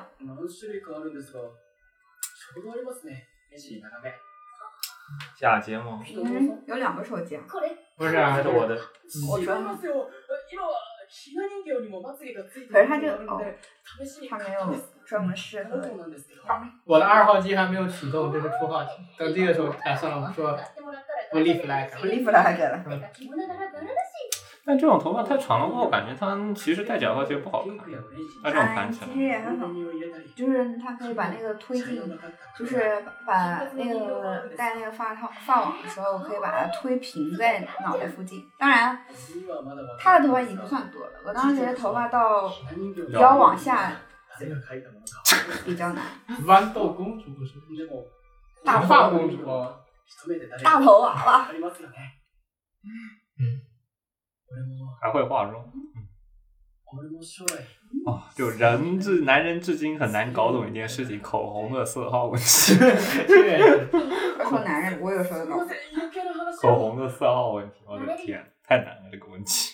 [5.41, 7.41] 何種類かあるんですがちょうどありますね目尻斜め假睫毛，女人有两个手机啊。
[7.47, 8.75] これ不是啊还是我的。
[8.75, 10.09] 違い我说ますよ
[10.51, 10.73] 今は
[11.07, 13.59] ひな人形にもまつげがついて可是它这个るのがあるので
[14.05, 14.75] 試しに它没有
[15.05, 16.41] 专门适合そうなんですけど
[16.85, 18.89] 我的二号机还没有启动，这是初号机。
[19.17, 22.83] 等这个时候，哎，算了，我说買ってもらったら 不立 flag，不立 flag 了。
[23.13, 24.08] 着物ならバラだし
[24.70, 27.76] 但这种头发太长了我，感觉它其实戴假发其实不好看。
[28.44, 29.66] 那这种哎盘，起其，实也很好，
[30.36, 32.00] 就是它可以把那个推进，
[32.56, 38.40] 就是把那个戴那个发套发网的时候，可以把它推平在脑袋附近。
[38.60, 38.96] 当然，
[39.98, 42.48] 他的头发已经不算多了，我当时觉得头发到
[43.08, 43.90] 腰往下
[45.64, 46.04] 比较难。
[46.46, 47.54] 豌豆公主不是？
[48.64, 49.80] 大发公主哦。
[50.62, 51.48] 大头娃娃，
[55.01, 55.63] 还会化妆。
[58.05, 62.45] 哦，就人至男人至今很难搞懂一件事情：口红的色号问题。
[62.45, 65.75] 确实，别说男人，我有时候搞不懂。
[66.61, 69.73] 口红的色号问题，我的天，太难了这个问题。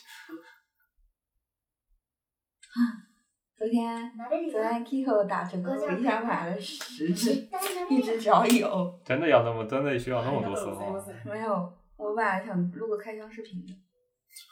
[3.55, 8.99] 昨天慣れるよ昨天 Kiko 打折扣，我一下买了十支，絶対慣れ一るよ支只要有。
[9.05, 10.91] 真的要那么真的需要那么多色号？
[11.25, 13.77] 没有，我本来想录个开箱视频的。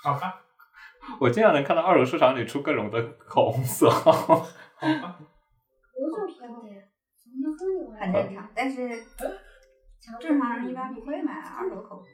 [0.04, 0.42] 好吧，
[1.20, 4.12] 我经常能看到二手市场里出各种的口红色号。
[4.12, 5.18] 好吧，
[5.94, 6.88] 工場って
[7.22, 8.88] そんな風に很正常，但是
[10.00, 12.06] ちゃんと正常人一般不会买二手口红。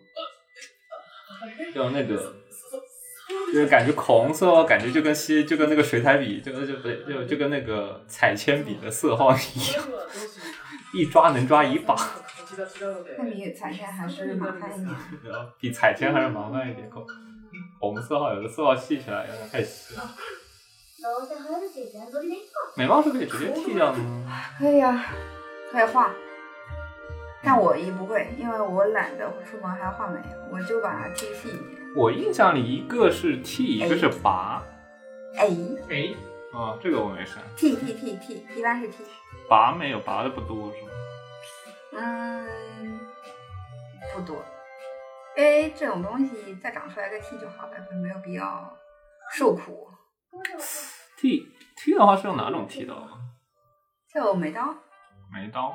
[1.73, 2.33] 就那个，
[3.53, 9.83] 就是感觉口红色号，感觉就跟吸就跟那个水彩笔，就就不对，就就跟那个彩铅笔的色号一样，
[10.93, 11.95] 一抓能抓一把，
[13.17, 14.95] 那 比彩线还是麻烦一点。
[15.23, 16.89] 然后比彩铅还是麻烦一点。
[17.79, 20.01] 口红色号有的色号细起来有点太细了，
[21.01, 24.25] どうせ入るし全取りでいっか眉毛是可以直接剃掉的吗？
[24.57, 25.05] 可以呀，
[25.71, 26.11] 可以画。
[27.43, 30.19] 但我一不会，因为我懒得出门还要画眉，
[30.51, 31.81] 我就把它剃细一点。
[31.95, 34.63] 我印象里一个是剃，一个是拔。
[35.37, 35.47] 哎，
[35.89, 36.15] 哎，
[36.51, 37.37] 啊、这个我没事。
[37.55, 39.03] 剃剃剃剃，一般是剃。
[39.47, 40.89] 拔没有，拔的不多是吗？
[41.99, 42.99] 嗯，
[44.15, 44.43] 不多。
[45.40, 47.72] 因为这种东西再长出来个 T 就好了，
[48.02, 48.76] 没有必要
[49.32, 49.88] 受苦。
[51.16, 53.08] 剃剃的话是用哪种剃刀啊？
[54.12, 54.74] 就眉刀，
[55.32, 55.74] 眉刀。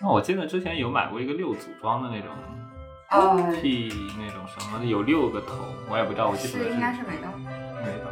[0.00, 2.30] 那我记得之前有买过一个六组装的那种
[3.10, 3.88] 呃，剃
[4.18, 7.28] 那种什么，有六个头，我也不知道，我记不得是应该是眉刀。
[7.38, 8.10] 眉刀。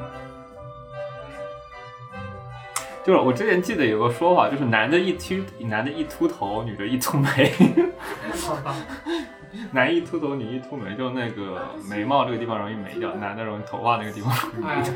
[3.02, 7.52] 就是我之前记得有个说法，就是男的一秃，男的一秃头，女的一秃眉。
[9.72, 14.92] 男一秃头，女一秃眉，就那个眉毛这个地方容易没掉，男的容易头发那个地方容易哎没掉。，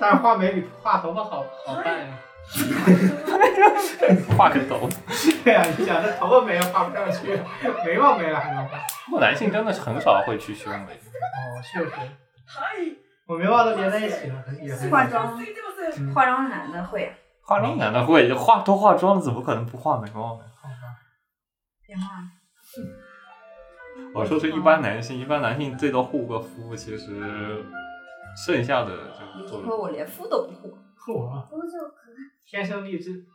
[0.00, 2.06] 但是画眉比画头发好好看呀。
[4.36, 4.88] 画个头。
[5.44, 7.38] 对呀，你想这头发没了画不上去，
[7.86, 8.78] 眉毛没了还能画？
[9.06, 10.78] 不过男性真的是很少会去修眉。
[10.78, 11.90] 哦，确实，
[13.26, 15.38] 我眉毛都连在一起了，很也很化妆，
[15.98, 20.44] 嗯化妆男的会，化妆男的会化都化妆了，怎么可能不画眉毛呢？
[21.86, 22.02] 别化。
[24.13, 27.63] 我说是一般男性，一般男性最多护个肤，其实
[28.45, 28.91] 剩下的
[29.37, 31.95] 就做你说我连肤都不护，我工場く
[32.45, 33.25] 天生丽质。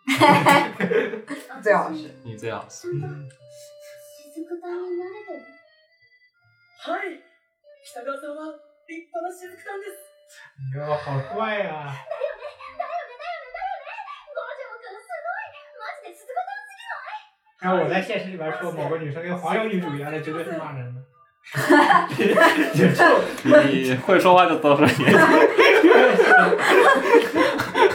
[1.63, 2.11] 最好是。
[2.25, 2.65] 你这样。
[2.69, 3.07] ちゃんと
[4.33, 5.39] 雫炭になれてる
[6.79, 7.21] はい
[7.85, 8.47] 北川さんは
[8.89, 9.99] 立派な雫炭です
[10.77, 12.44] 哟，好帅呀、だ
[17.62, 21.02] 然后我在现实里边说某个女生跟黄油女主一样，那绝对是骂人的。
[23.72, 25.14] 你会说话就多说点，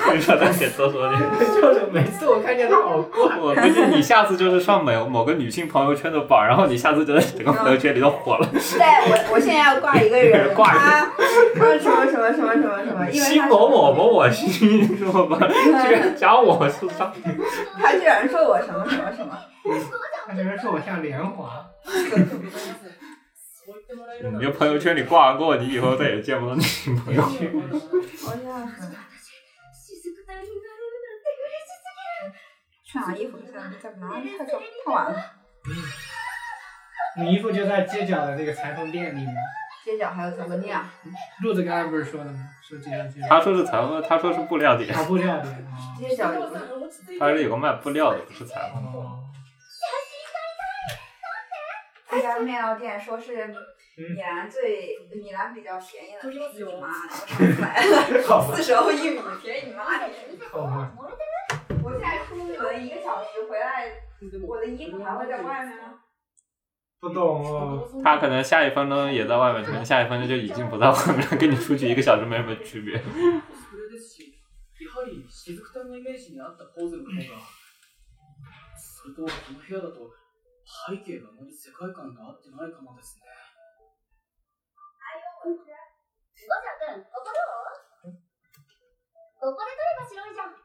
[0.10, 1.22] 会说的也多说点。
[1.40, 8.48] 就是每次我看见她好怪，我估计你下次就是上某某个女性朋友圈的榜，然后你下次就在整个朋友圈里都火了。
[8.52, 11.12] 对，我我现在要挂一个人， 挂一个他
[11.56, 15.38] 他什么什么什么什么什么，因为他新某某某某新 什么吧，
[15.86, 17.14] 居然讲我是上，
[17.80, 19.38] 他居然说我什么什么什么，
[20.28, 21.66] 她居然说我像莲花。
[23.66, 27.24] そう言ってもらえる你就朋友圈里挂过，你以后再也见不到女性朋友。
[32.90, 33.38] 去哪衣服？
[33.40, 34.38] 在在哪里？
[34.38, 35.16] 太早太晚了。
[37.18, 39.36] 你衣服就在街角的那个裁缝店里面。
[39.84, 40.92] 街角还有裁缝店啊？
[41.42, 42.40] 路子刚才不是说的吗？
[42.68, 43.28] 说街角街角。
[43.30, 45.96] 他说是裁缝，他说是布料店，跑布料店啊。
[45.98, 48.84] 街角有北川さん落ち着いて他是有个卖布料的，不是裁缝。
[48.84, 49.22] 哦。
[52.10, 57.10] 这家面料店说是米兰最米兰比较便宜的，便宜你妈的！
[57.12, 60.08] 我上次买了好吧四十欧一米，便宜你妈的！
[62.30, 62.30] 好吧。
[62.30, 63.90] 我现在出门一个小时回来，
[64.46, 66.00] 我的衣服还会在外面吗？
[67.00, 67.90] 不懂哦。
[68.04, 72.98] 他可能下一分钟也在外面，可能下一分钟就已经不在外面了，跟你出去一个小时没什么区别。
[72.98, 73.06] そ
[73.76, 74.38] れですし
[74.80, 77.42] やはり雫炭のイメージに合ったポーズの方が
[78.78, 80.14] それとこの部屋だと
[80.88, 83.24] 背景があまり世界観が合ってないかもですね。
[85.46, 87.38] ゴジャ君、ここど
[88.10, 88.18] う
[89.40, 90.59] ここで撮れば白いじゃん。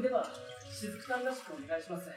[0.00, 0.24] では
[0.70, 2.10] しずくさんらしくお願いします。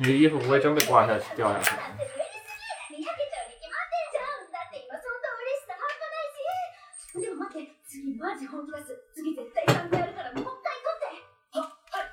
[0.00, 1.70] 你的衣服不会真被刮下去掉下去？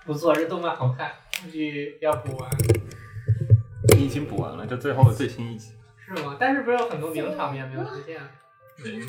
[0.05, 1.11] 不错，这动漫好看，
[1.43, 2.74] 估计要补完。
[4.14, 5.72] 经补完了，就最后最新一集，
[6.06, 6.36] 是吗？
[6.38, 8.20] 但是不是有很多名场面没有出现？
[8.82, 9.00] 没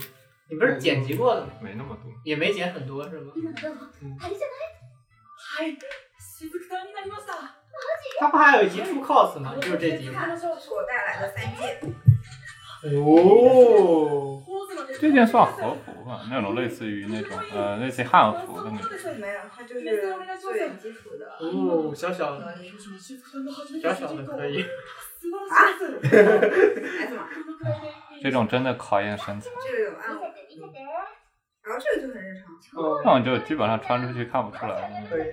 [0.50, 1.52] 你不是剪辑过的吗？
[1.62, 2.12] 没那么多。
[2.24, 3.32] 也没剪很多是吗？
[3.36, 3.74] 今のどう
[4.04, 4.82] うんあれじゃない
[5.54, 5.78] はい、
[6.20, 7.34] しずくさんになりました。
[8.20, 9.56] 他不还有一集出 cos 吗？
[9.56, 10.26] 就是这集吗？
[10.26, 11.80] 看是我带来的三件，
[13.02, 14.44] 哦，
[15.00, 18.90] 这件算和服吧，那种类似于那种呃类似于汉服的那种。
[19.20, 19.82] 没有，它就是
[20.40, 21.26] 最基础的。
[21.40, 22.56] 哦，小小的，
[23.00, 24.66] しずくさんが初めて小小的可以。
[25.22, 26.12] 素晴らしいです。
[27.08, 27.18] S 码，
[28.22, 30.78] 这种真的考验身材，这个有暗网，見せて見せて
[31.64, 32.52] 然后这个就很日常。
[32.82, 35.24] 哦，那种就基本上穿出去看不出来，可以，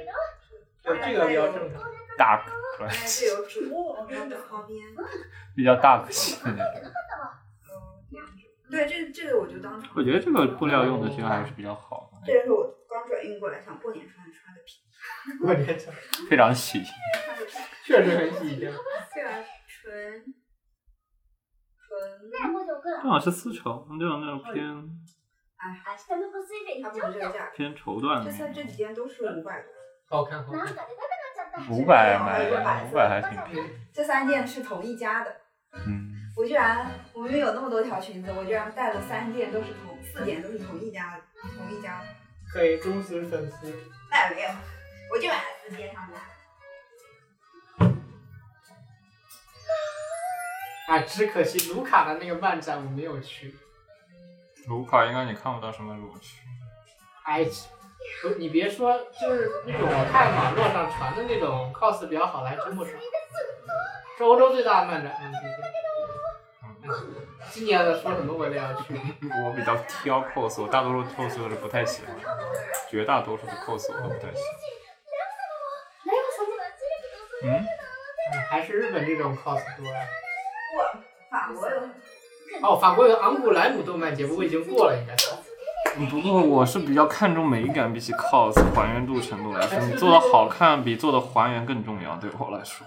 [0.82, 1.82] 就这个比较正常。
[2.18, 2.52] 大可
[2.84, 4.78] 哎，爱，这有主，然后的旁边，
[5.56, 6.90] 比较大可惜的那种。
[8.72, 9.90] 对，这这个我就当场。
[9.96, 14.82] 我觉得这个布料用的其实还是比较好的，这个是我刚转运过来，想过年穿穿个皮，
[15.40, 15.94] 过年穿，
[16.28, 16.92] 非常喜庆。
[17.24, 18.60] 穿个皮，确实很喜庆。
[18.60, 18.78] 对吧？
[19.66, 19.92] 纯
[21.78, 21.94] 纯，
[22.28, 24.54] ねえ五条君这好像是丝绸，这种那种偏
[25.58, 27.56] 明日のコスイベ它不行っちゃおうよ是这个价格。
[27.56, 28.32] 偏绸缎这的那种。
[28.32, 29.72] 三这几件都是五百多，
[30.08, 30.76] 好看，好なん看。
[30.76, 33.70] か出たくなっちゃった五百买五百还挺便宜。
[33.92, 35.34] 这三件是同一家的。
[35.72, 41.21] 嗯， 我居然，我明明有那么多条裙子，我居然带了三件都是同四件都是同一家，
[41.57, 42.07] 同一家的。
[42.51, 43.71] 可以忠实粉丝。
[44.09, 44.49] 那也没有，
[45.11, 46.19] 我就买了四件他们家。
[50.93, 53.55] 哎，只可惜卢卡的那个漫展我没有去。
[54.67, 56.41] 卢卡应该你看不到什么乳区。
[57.25, 57.45] 哎，
[58.21, 62.91] 不，你别说，就是那种我看网络上传的那种 cos 比较好的还真不少。
[64.17, 65.31] 是欧洲最大的漫展。
[67.52, 68.94] 今年的说什么我都要去。
[69.44, 72.14] 我比较挑 cos，我大多数 cos 都是不太喜欢，
[72.90, 74.44] 绝大多数的 cos 我都不太喜欢。
[76.04, 77.66] ライブさんにはチリとそれ嗯，
[78.32, 80.06] 嗯，还是日本这种 cos 多呀。
[81.30, 81.76] 法国有
[82.62, 85.30] 哦，法国有昂古莱姆动漫节，不过已经过了，应该是。
[86.10, 92.16] 不过我是比较看重美感，比起 cos 还原度程度来说，你做的好看比做的还原更重要。
[92.18, 92.86] 对我来说，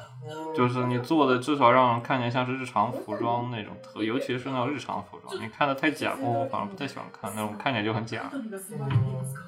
[0.55, 8.31] 就是你做的至少让人看起来像是日常服装那种特，尤其是那种日常服装，你看的太假过，我反而不太喜欢看那种看起来就很假。
[8.31, 9.41] 何が迫っていますか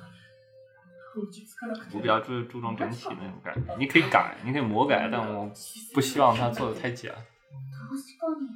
[1.15, 5.49] 落ち着かなくて我比较注注重整体那种感觉，你可以改，你可以魔改，但我
[5.93, 7.09] 不希望它做的太假。
[7.09, 8.49] 確かに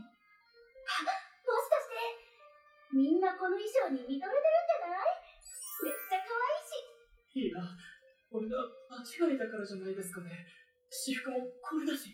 [0.84, 1.06] あ
[1.45, 1.94] もしかして
[2.91, 4.70] みんなこの衣装に見とれてるんじ
[7.33, 7.65] しいや、
[8.29, 8.61] 俺が
[8.93, 10.45] 間違えたからじゃないですかね。
[10.93, 12.13] 私服もこれだし。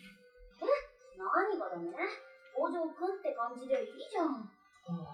[1.19, 1.91] 何がだね？
[2.55, 4.47] 五条くんって感じでいいじゃん。
[4.47, 5.11] っていうあ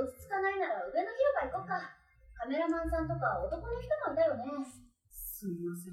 [0.00, 1.92] か落ち着かないなら上の広場行こっか。
[2.32, 4.64] カメラマンさんとか男の人もいたよね。
[5.12, 5.92] すみませ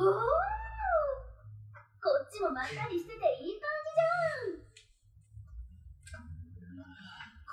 [0.00, 0.10] おお
[2.00, 4.63] こっちもまったりしてていい感じじゃん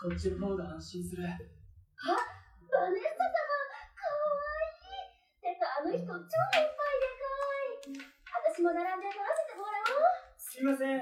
[0.02, 1.22] こっちの方が安心する。
[1.22, 3.38] バネッサ様
[3.94, 4.34] かわ
[4.66, 6.66] いいてかあの人超いっぱい
[6.98, 7.30] でか
[7.94, 8.02] い
[8.58, 10.98] 私も並んで撮らせてもらおうすみません。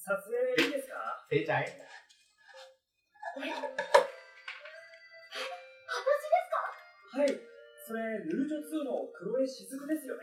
[0.00, 0.96] 撮影いいですか？
[1.28, 1.52] 肥宅。
[1.52, 1.68] はい。
[3.36, 3.52] 私
[6.24, 6.72] ですか？
[7.86, 10.22] それ、ルージョ2の黒江雫ですよね。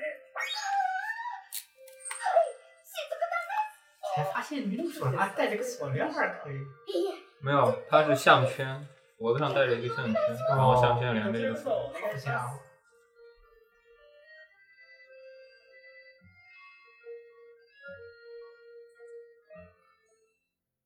[4.16, 6.55] 才发现女主还戴着个锁链儿可以。
[6.55, 8.87] いいえ没有，它是项圈，
[9.19, 10.15] 脖子上戴着一个项圈，
[10.49, 11.73] 然后项圈连着一个锁。
[11.73, 12.61] お願いします。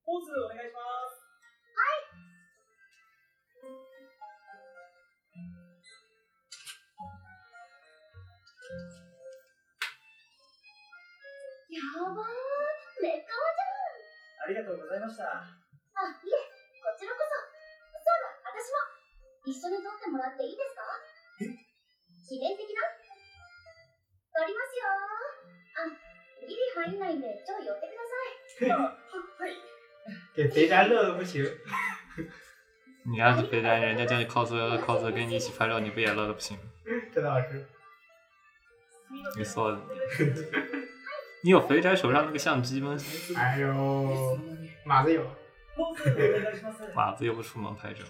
[0.05, 0.81] ポーズお願いしま
[1.11, 1.17] す。
[11.69, 11.83] や
[12.15, 12.40] ばー
[13.02, 13.50] めっかわ
[14.48, 15.26] じゃんありがとうございました。
[15.26, 16.38] あ、いえ、
[16.82, 17.34] こちらこそ。
[17.34, 18.78] そうだ、私も。
[19.46, 20.82] 一緒に撮ってもらっていいですか？
[22.30, 22.82] 記念的な？
[24.34, 24.86] かりますよ
[25.76, 25.90] あ
[26.48, 28.16] ギリ入んないんでちょい寄ってくださ
[28.66, 29.54] いはい。
[30.36, 31.44] 给肥宅乐的不行。
[33.04, 34.48] 你要是肥宅，人家叫你 cos
[34.86, 36.58] cos 跟你一起拍照，你不也乐的不行？
[37.14, 37.68] 这倒是。
[39.38, 39.78] 你说的。
[41.43, 42.97] 你有肥宅手上那个相机吗？
[43.37, 44.39] 哎呦，
[44.85, 45.23] 马子有。
[45.77, 46.93] もうすぐお願いします。
[46.95, 48.05] 马子又不出门拍照。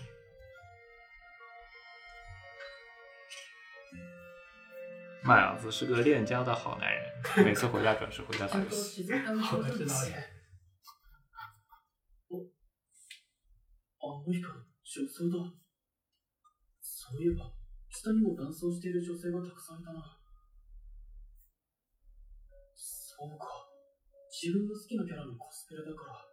[5.22, 9.02] 麦雅子是个恋家的好男人，每次回家准时回家打游戏。
[9.02, 10.32] 静かに我知道です耶。
[13.98, 15.52] あの人、女装だ。
[16.80, 17.52] そういえば、
[17.90, 19.98] 下にも男装している女性がたくさんいたな。
[23.21, 23.45] そうか。
[24.33, 26.25] 自分の好きなキャラのコスプレだから、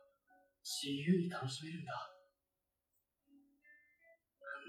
[0.64, 1.92] 自由に楽しめるんだ。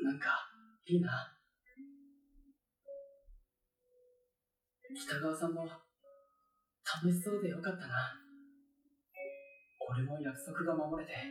[0.03, 0.51] なんか、
[0.83, 1.31] いいな。
[4.91, 8.19] 北川さんも、楽しそうでよかったな。
[9.79, 11.15] 俺も約束が守れて。
[11.15, 11.23] 私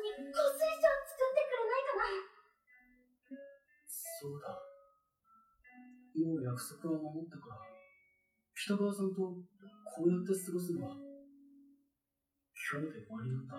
[0.00, 2.16] に香水賞作ってくれないかな？
[3.92, 4.56] そうだ。
[6.16, 7.60] もう約束は守ったから、
[8.60, 13.56] 北川さんとこうやって過ごすのは、今日で終わりなんだ。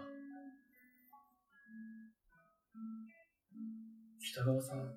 [4.21, 4.93] 北川さん、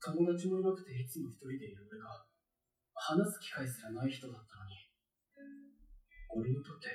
[0.00, 2.24] 友達もいなくていつも一人でいる俺が、
[2.96, 6.88] 話す機会すらない人だったのに、俺にとって、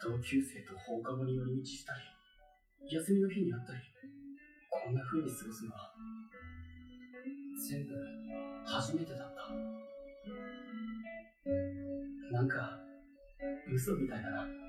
[0.00, 1.92] 同級生と放課後に寄り道した
[2.80, 3.80] り、休みの日に会ったり、
[4.72, 5.92] こんな風に過ごすのは、
[7.68, 7.92] 全部
[8.64, 9.77] 初めてだった。
[12.30, 12.78] なんか、
[13.72, 14.67] 嘘みたいだな。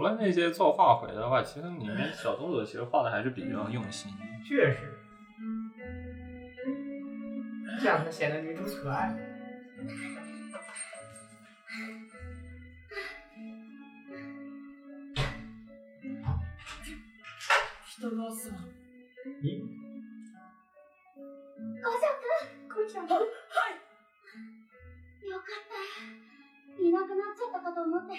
[0.00, 4.12] 了那些做画回的话，其实里面小 动作其实画的还是比较用心。
[4.46, 4.76] 确实，
[7.80, 9.16] 这样才显得女主可爱。
[17.98, 18.52] 北川さん。
[19.42, 19.62] 咦，
[21.80, 21.90] 五条
[22.20, 22.24] くん
[22.68, 23.20] 五条くんはい
[25.28, 28.12] よかったいなくなっちゃったかと思って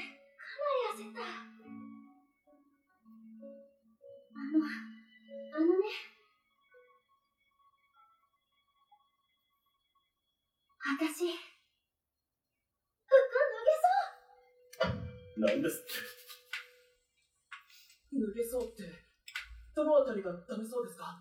[20.23, 21.19] どのあたりがダメそうですか？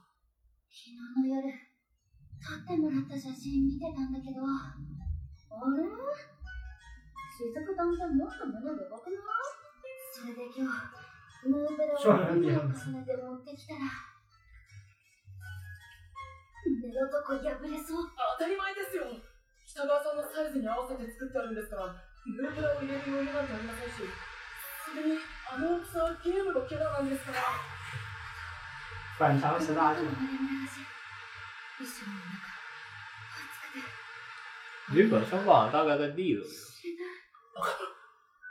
[0.69, 1.49] 昨日の夜
[2.37, 4.77] 撮ってもらった写真見てたんだけどあ
[5.73, 5.83] れ？
[7.41, 9.25] 雫さんってもっと胸でかくない？
[10.13, 13.89] それで今日ヌーペラをなんだよ重ねて持ってきたら
[16.61, 18.05] 胸のとこ破れそう。
[18.37, 19.09] 当たり前ですよ。
[19.65, 25.17] 北川さんのサイズに合わせて作ってあるんですから、ヌープラを入れる余裕なんてありませんし、それに、
[25.49, 27.50] あの大きさはゲームのキャラなんですから。
[29.20, 30.02] 反常识大众。
[30.02, 30.80] 後の丸々だし
[31.78, 32.46] 後ろの中
[33.36, 33.84] 暑くて
[34.92, 36.48] 日本声好像大概在 D 左右，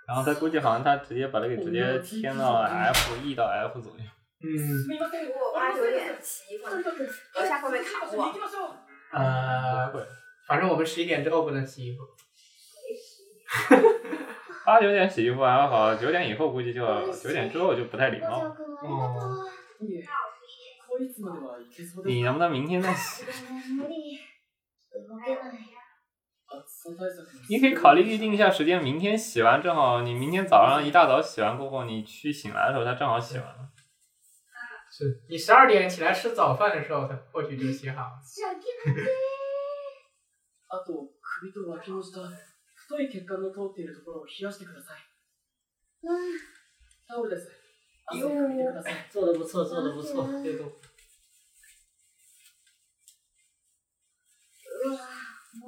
[0.08, 4.04] 然后他估计好像他直接把它给直接添到 F E 到 F 左右。
[4.42, 8.76] 嗯，すみません、我八九点起一会儿，とにかく、楼下会不会卡我行きましょう。
[9.12, 10.06] 呃不，会，
[10.48, 12.04] 反正我们十一点之后不能洗衣服。
[14.66, 18.50] 八九点洗衣服还好，九点以后估计就九点之后就不太礼五条貌。
[18.50, 18.66] く
[22.06, 23.24] 你能不能明天再 洗？
[23.26, 24.20] ごめん無理
[24.94, 25.60] 動けない
[26.48, 33.70] 暑さ対策の你可以考虑预定一下时间，明天洗完正好，你明天早上一大早洗完过后，你去醒来的时候，它正好洗完了。
[34.92, 38.22] 是你十二点起来吃早饭的时候，它或许就洗好了。
[38.24, 38.94] シャキハ
[40.68, 42.22] あと、首と脇の下、
[42.76, 45.00] 太い血管の通っているところを冷やしてください。
[46.04, 46.40] うん
[47.08, 47.52] タオルです。
[48.08, 48.94] 汗拭いてください。
[49.12, 50.64] 做的不错，做的不错，这个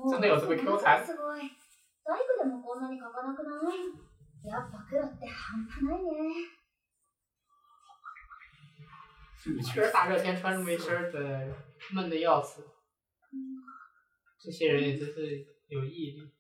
[0.02, 1.46] うわもう真的有这么 Q 弹すごい
[2.04, 3.94] 大工でもこんなに書かなくない
[4.44, 6.10] やっぱ黒って半端ないね。
[9.92, 11.54] 大热天穿这么一身儿的，
[11.92, 12.62] 闷的要死。
[14.38, 16.32] 这些人也真是有毅力。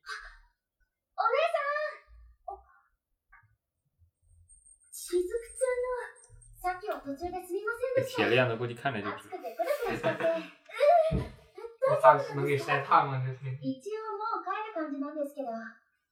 [4.90, 8.22] しずくちゃんの、さっきは途中ですみませんでした。
[8.22, 9.12] 铁链子估计看着就
[11.82, 12.38] くてクラクラしちゃって。
[12.38, 13.58] 我怕能给晒烫了，这天。
[13.58, 15.50] 一応もう帰る感じなんですけど、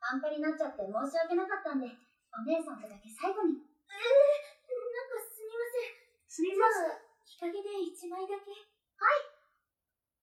[0.03, 3.55] 半端になっちゃって申し訳なかったんで、お姉さんとだけ最後に。
[3.55, 5.95] えー、なんかすみません。
[6.27, 6.99] すみません。
[7.25, 8.51] 日陰で一枚だけ。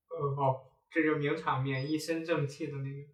[0.10, 3.06] 呃，好，这就是名场面，一身正气的那个。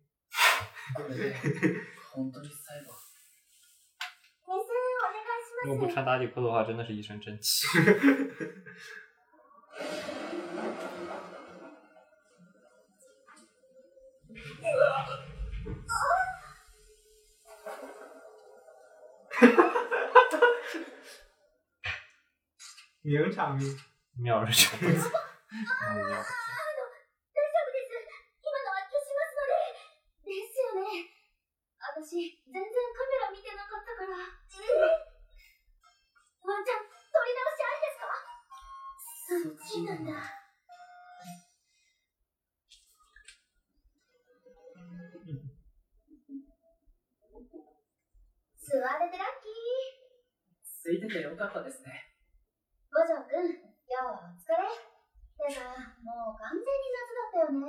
[2.13, 2.93] 本当に最後。
[4.45, 5.93] 先生、お願いし如果不ます。
[5.93, 7.67] 穿打底裤的话，真的是一身正气。
[23.03, 23.67] 名场面。
[24.15, 25.11] 妙是这样子。
[25.11, 27.91] 嗯妙大丈夫です。
[28.39, 29.59] 今のは消しますので。
[30.23, 31.11] ですよね。
[31.83, 34.15] 私、全然カメラ見てなかったから。
[36.47, 38.07] ワンちゃん、撮り直しありですか？
[39.27, 40.15] そっちなんだ。
[48.63, 49.59] 座れてラッキー。
[50.83, 52.12] 空いててよかったですね。
[57.52, 57.66] ね。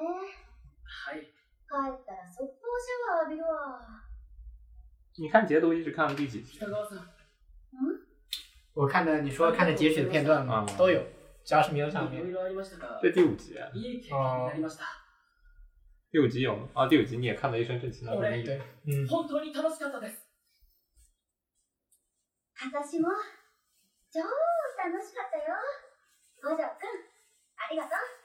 [0.83, 1.21] はい。
[1.69, 4.03] 帰ったら速攻シャワー浴びるわ。
[5.17, 6.57] 你看截图一直看到第几集？
[6.57, 7.05] 北川さん、
[8.73, 11.03] 我看的你说看的截取的片段嘛，嗯都有，
[11.43, 12.23] 只要是名场面。
[12.23, 14.85] いろいろありましたが、这第五集啊，いい経験になりました。
[16.11, 16.67] 第五集有吗？
[16.73, 20.25] 啊，第五集你也看到一身正气，那说明有对，嗯，本当に楽しかったです。
[22.65, 23.09] 私も、
[24.11, 25.55] 超楽しかったよ。
[26.41, 26.65] 五条くん、
[27.57, 28.22] ありがとう。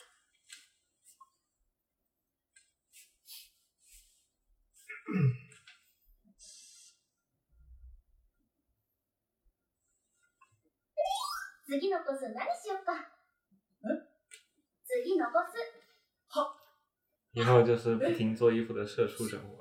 [11.65, 12.93] 次のコス何しよっか？
[14.85, 15.53] 次のコス。
[17.33, 19.57] 以后就是不停做衣服的社畜人物。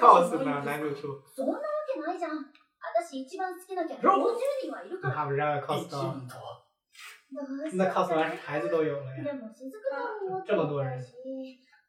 [0.00, 1.60] 告诉呢，男主出，そんなわ
[1.92, 2.44] けないじゃん。
[2.80, 5.14] 私一番好きなキャラ50人はいるから。
[5.14, 6.26] 他们让 cos 一到，
[7.74, 9.24] 那た cos 完孩子都有了呀。
[10.44, 11.14] 这么多人し、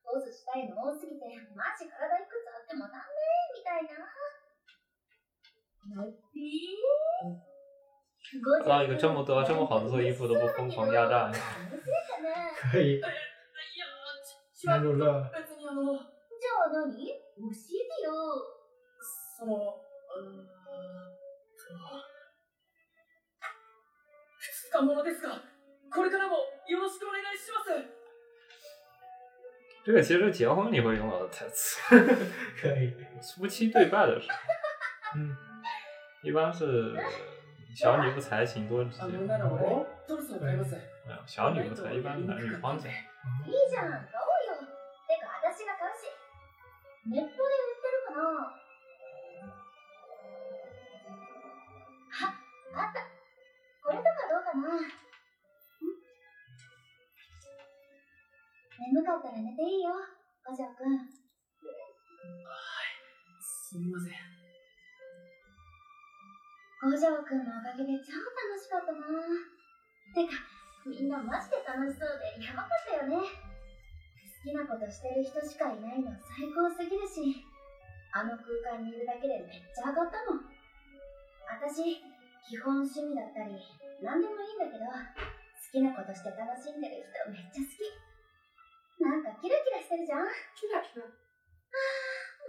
[0.05, 1.25] ポーズしたいの多すぎて、
[1.57, 3.17] マジ体いくつあってもなんね
[3.57, 4.05] みたいな。
[5.97, 7.41] のっぴー。
[8.25, 11.31] 看到一个这么多、这么好的做衣服都不疯狂压榨，
[12.57, 13.05] 可以，いや、
[14.57, 17.53] ち、男主乐じゃあ何教え
[17.85, 18.09] てよ。
[19.37, 20.49] その、うーんと、
[24.39, 25.39] 二日ものですが、
[25.93, 26.37] これからも
[26.67, 27.69] よろしくお願いします。
[29.84, 31.80] 这个其实结婚你会用到的台词，
[32.60, 34.36] 可以，夫妻对拜的时候，
[35.16, 35.36] 嗯，
[36.22, 36.94] 一般是
[37.74, 39.12] 小女不才，请多指あ教。
[39.12, 40.76] のなら俺、トルソン買います。
[41.06, 42.88] 没有小女不才，一般男女方讲。
[42.88, 44.60] いいじゃん、買おうよ。
[45.08, 46.06] てか、私が買うし。
[47.06, 48.22] ネットで売ってるかな
[52.12, 52.28] あ、
[52.76, 53.00] あった。
[53.82, 54.68] これとかどうかな
[58.79, 59.95] 眠かったら寝ていいよ、
[60.43, 61.07] 五条くん。
[63.39, 64.13] すみません。
[66.83, 68.99] 五条くんのおかげで超楽しかったな
[70.13, 70.43] てか、
[70.85, 73.17] みんなマジで楽しそうでやばかったよね。
[73.17, 73.23] 好
[74.43, 77.41] きなことしてる人しかいないの最高すぎるし、
[78.11, 80.45] あの空間にいるだけでめっちゃ上がったもん。
[81.47, 82.03] 私、
[82.45, 83.57] 基本趣味だったり、
[84.03, 84.93] 何でもいいんだけど、好
[85.71, 88.04] きなことして楽しんでる人めっちゃ好き。
[89.05, 90.25] なんかキラキラしてるじゃん
[90.57, 91.05] キラキラ。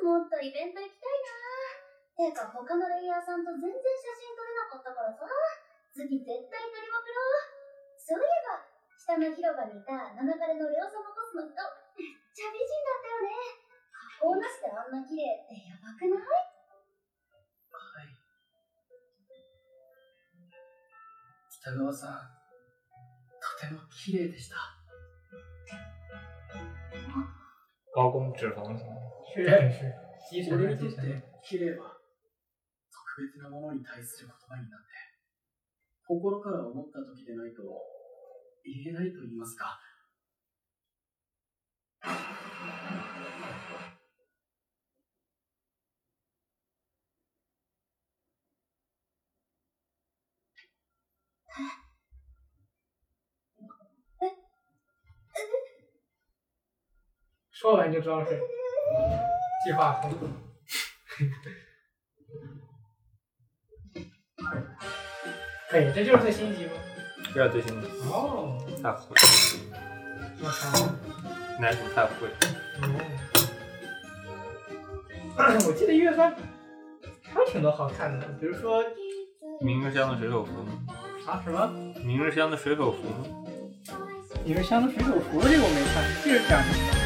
[0.00, 5.28] もっとイベント行きたいなてか他のレイヤーさんと全然写真撮れなかったからさ、
[5.92, 8.00] 次絶対撮りまくろう。
[8.00, 8.64] そういえば、
[8.96, 13.36] 下の広場にいた七彼のレオ様コスの人、めっちゃ美人だったよね。
[13.92, 16.24] 加工なしであんな綺麗ってやばくない？
[16.24, 18.16] はい。
[21.52, 22.32] 北川さん、
[23.44, 24.75] とても綺麗でした。
[27.96, 28.84] 高工脂肪酸，
[30.52, 30.92] 俺にとっ。
[30.92, 31.00] て
[31.48, 31.96] 綺麗は
[32.92, 34.86] 特別なものに対する言葉になって
[36.04, 37.62] 心から思った時でないと
[38.66, 39.80] 言えないと言いますか
[57.66, 58.38] 说完就知道是
[59.64, 60.12] 计划通。
[65.68, 66.70] 可 以，这就是最新一集吗？
[67.34, 69.16] 这是最新的，哦，太会，
[70.40, 70.86] 我靠。
[71.60, 72.28] 男主太会。
[75.36, 76.32] 哦， 我记得一月番
[77.24, 78.80] 还有挺多好看的，比如说
[79.60, 80.70] 明日香的水手服呢？
[81.26, 81.66] 啊什么
[82.04, 83.26] 明日香的水手服呢？
[84.44, 87.05] 明日香的水手服这个我没看，这是讲什么？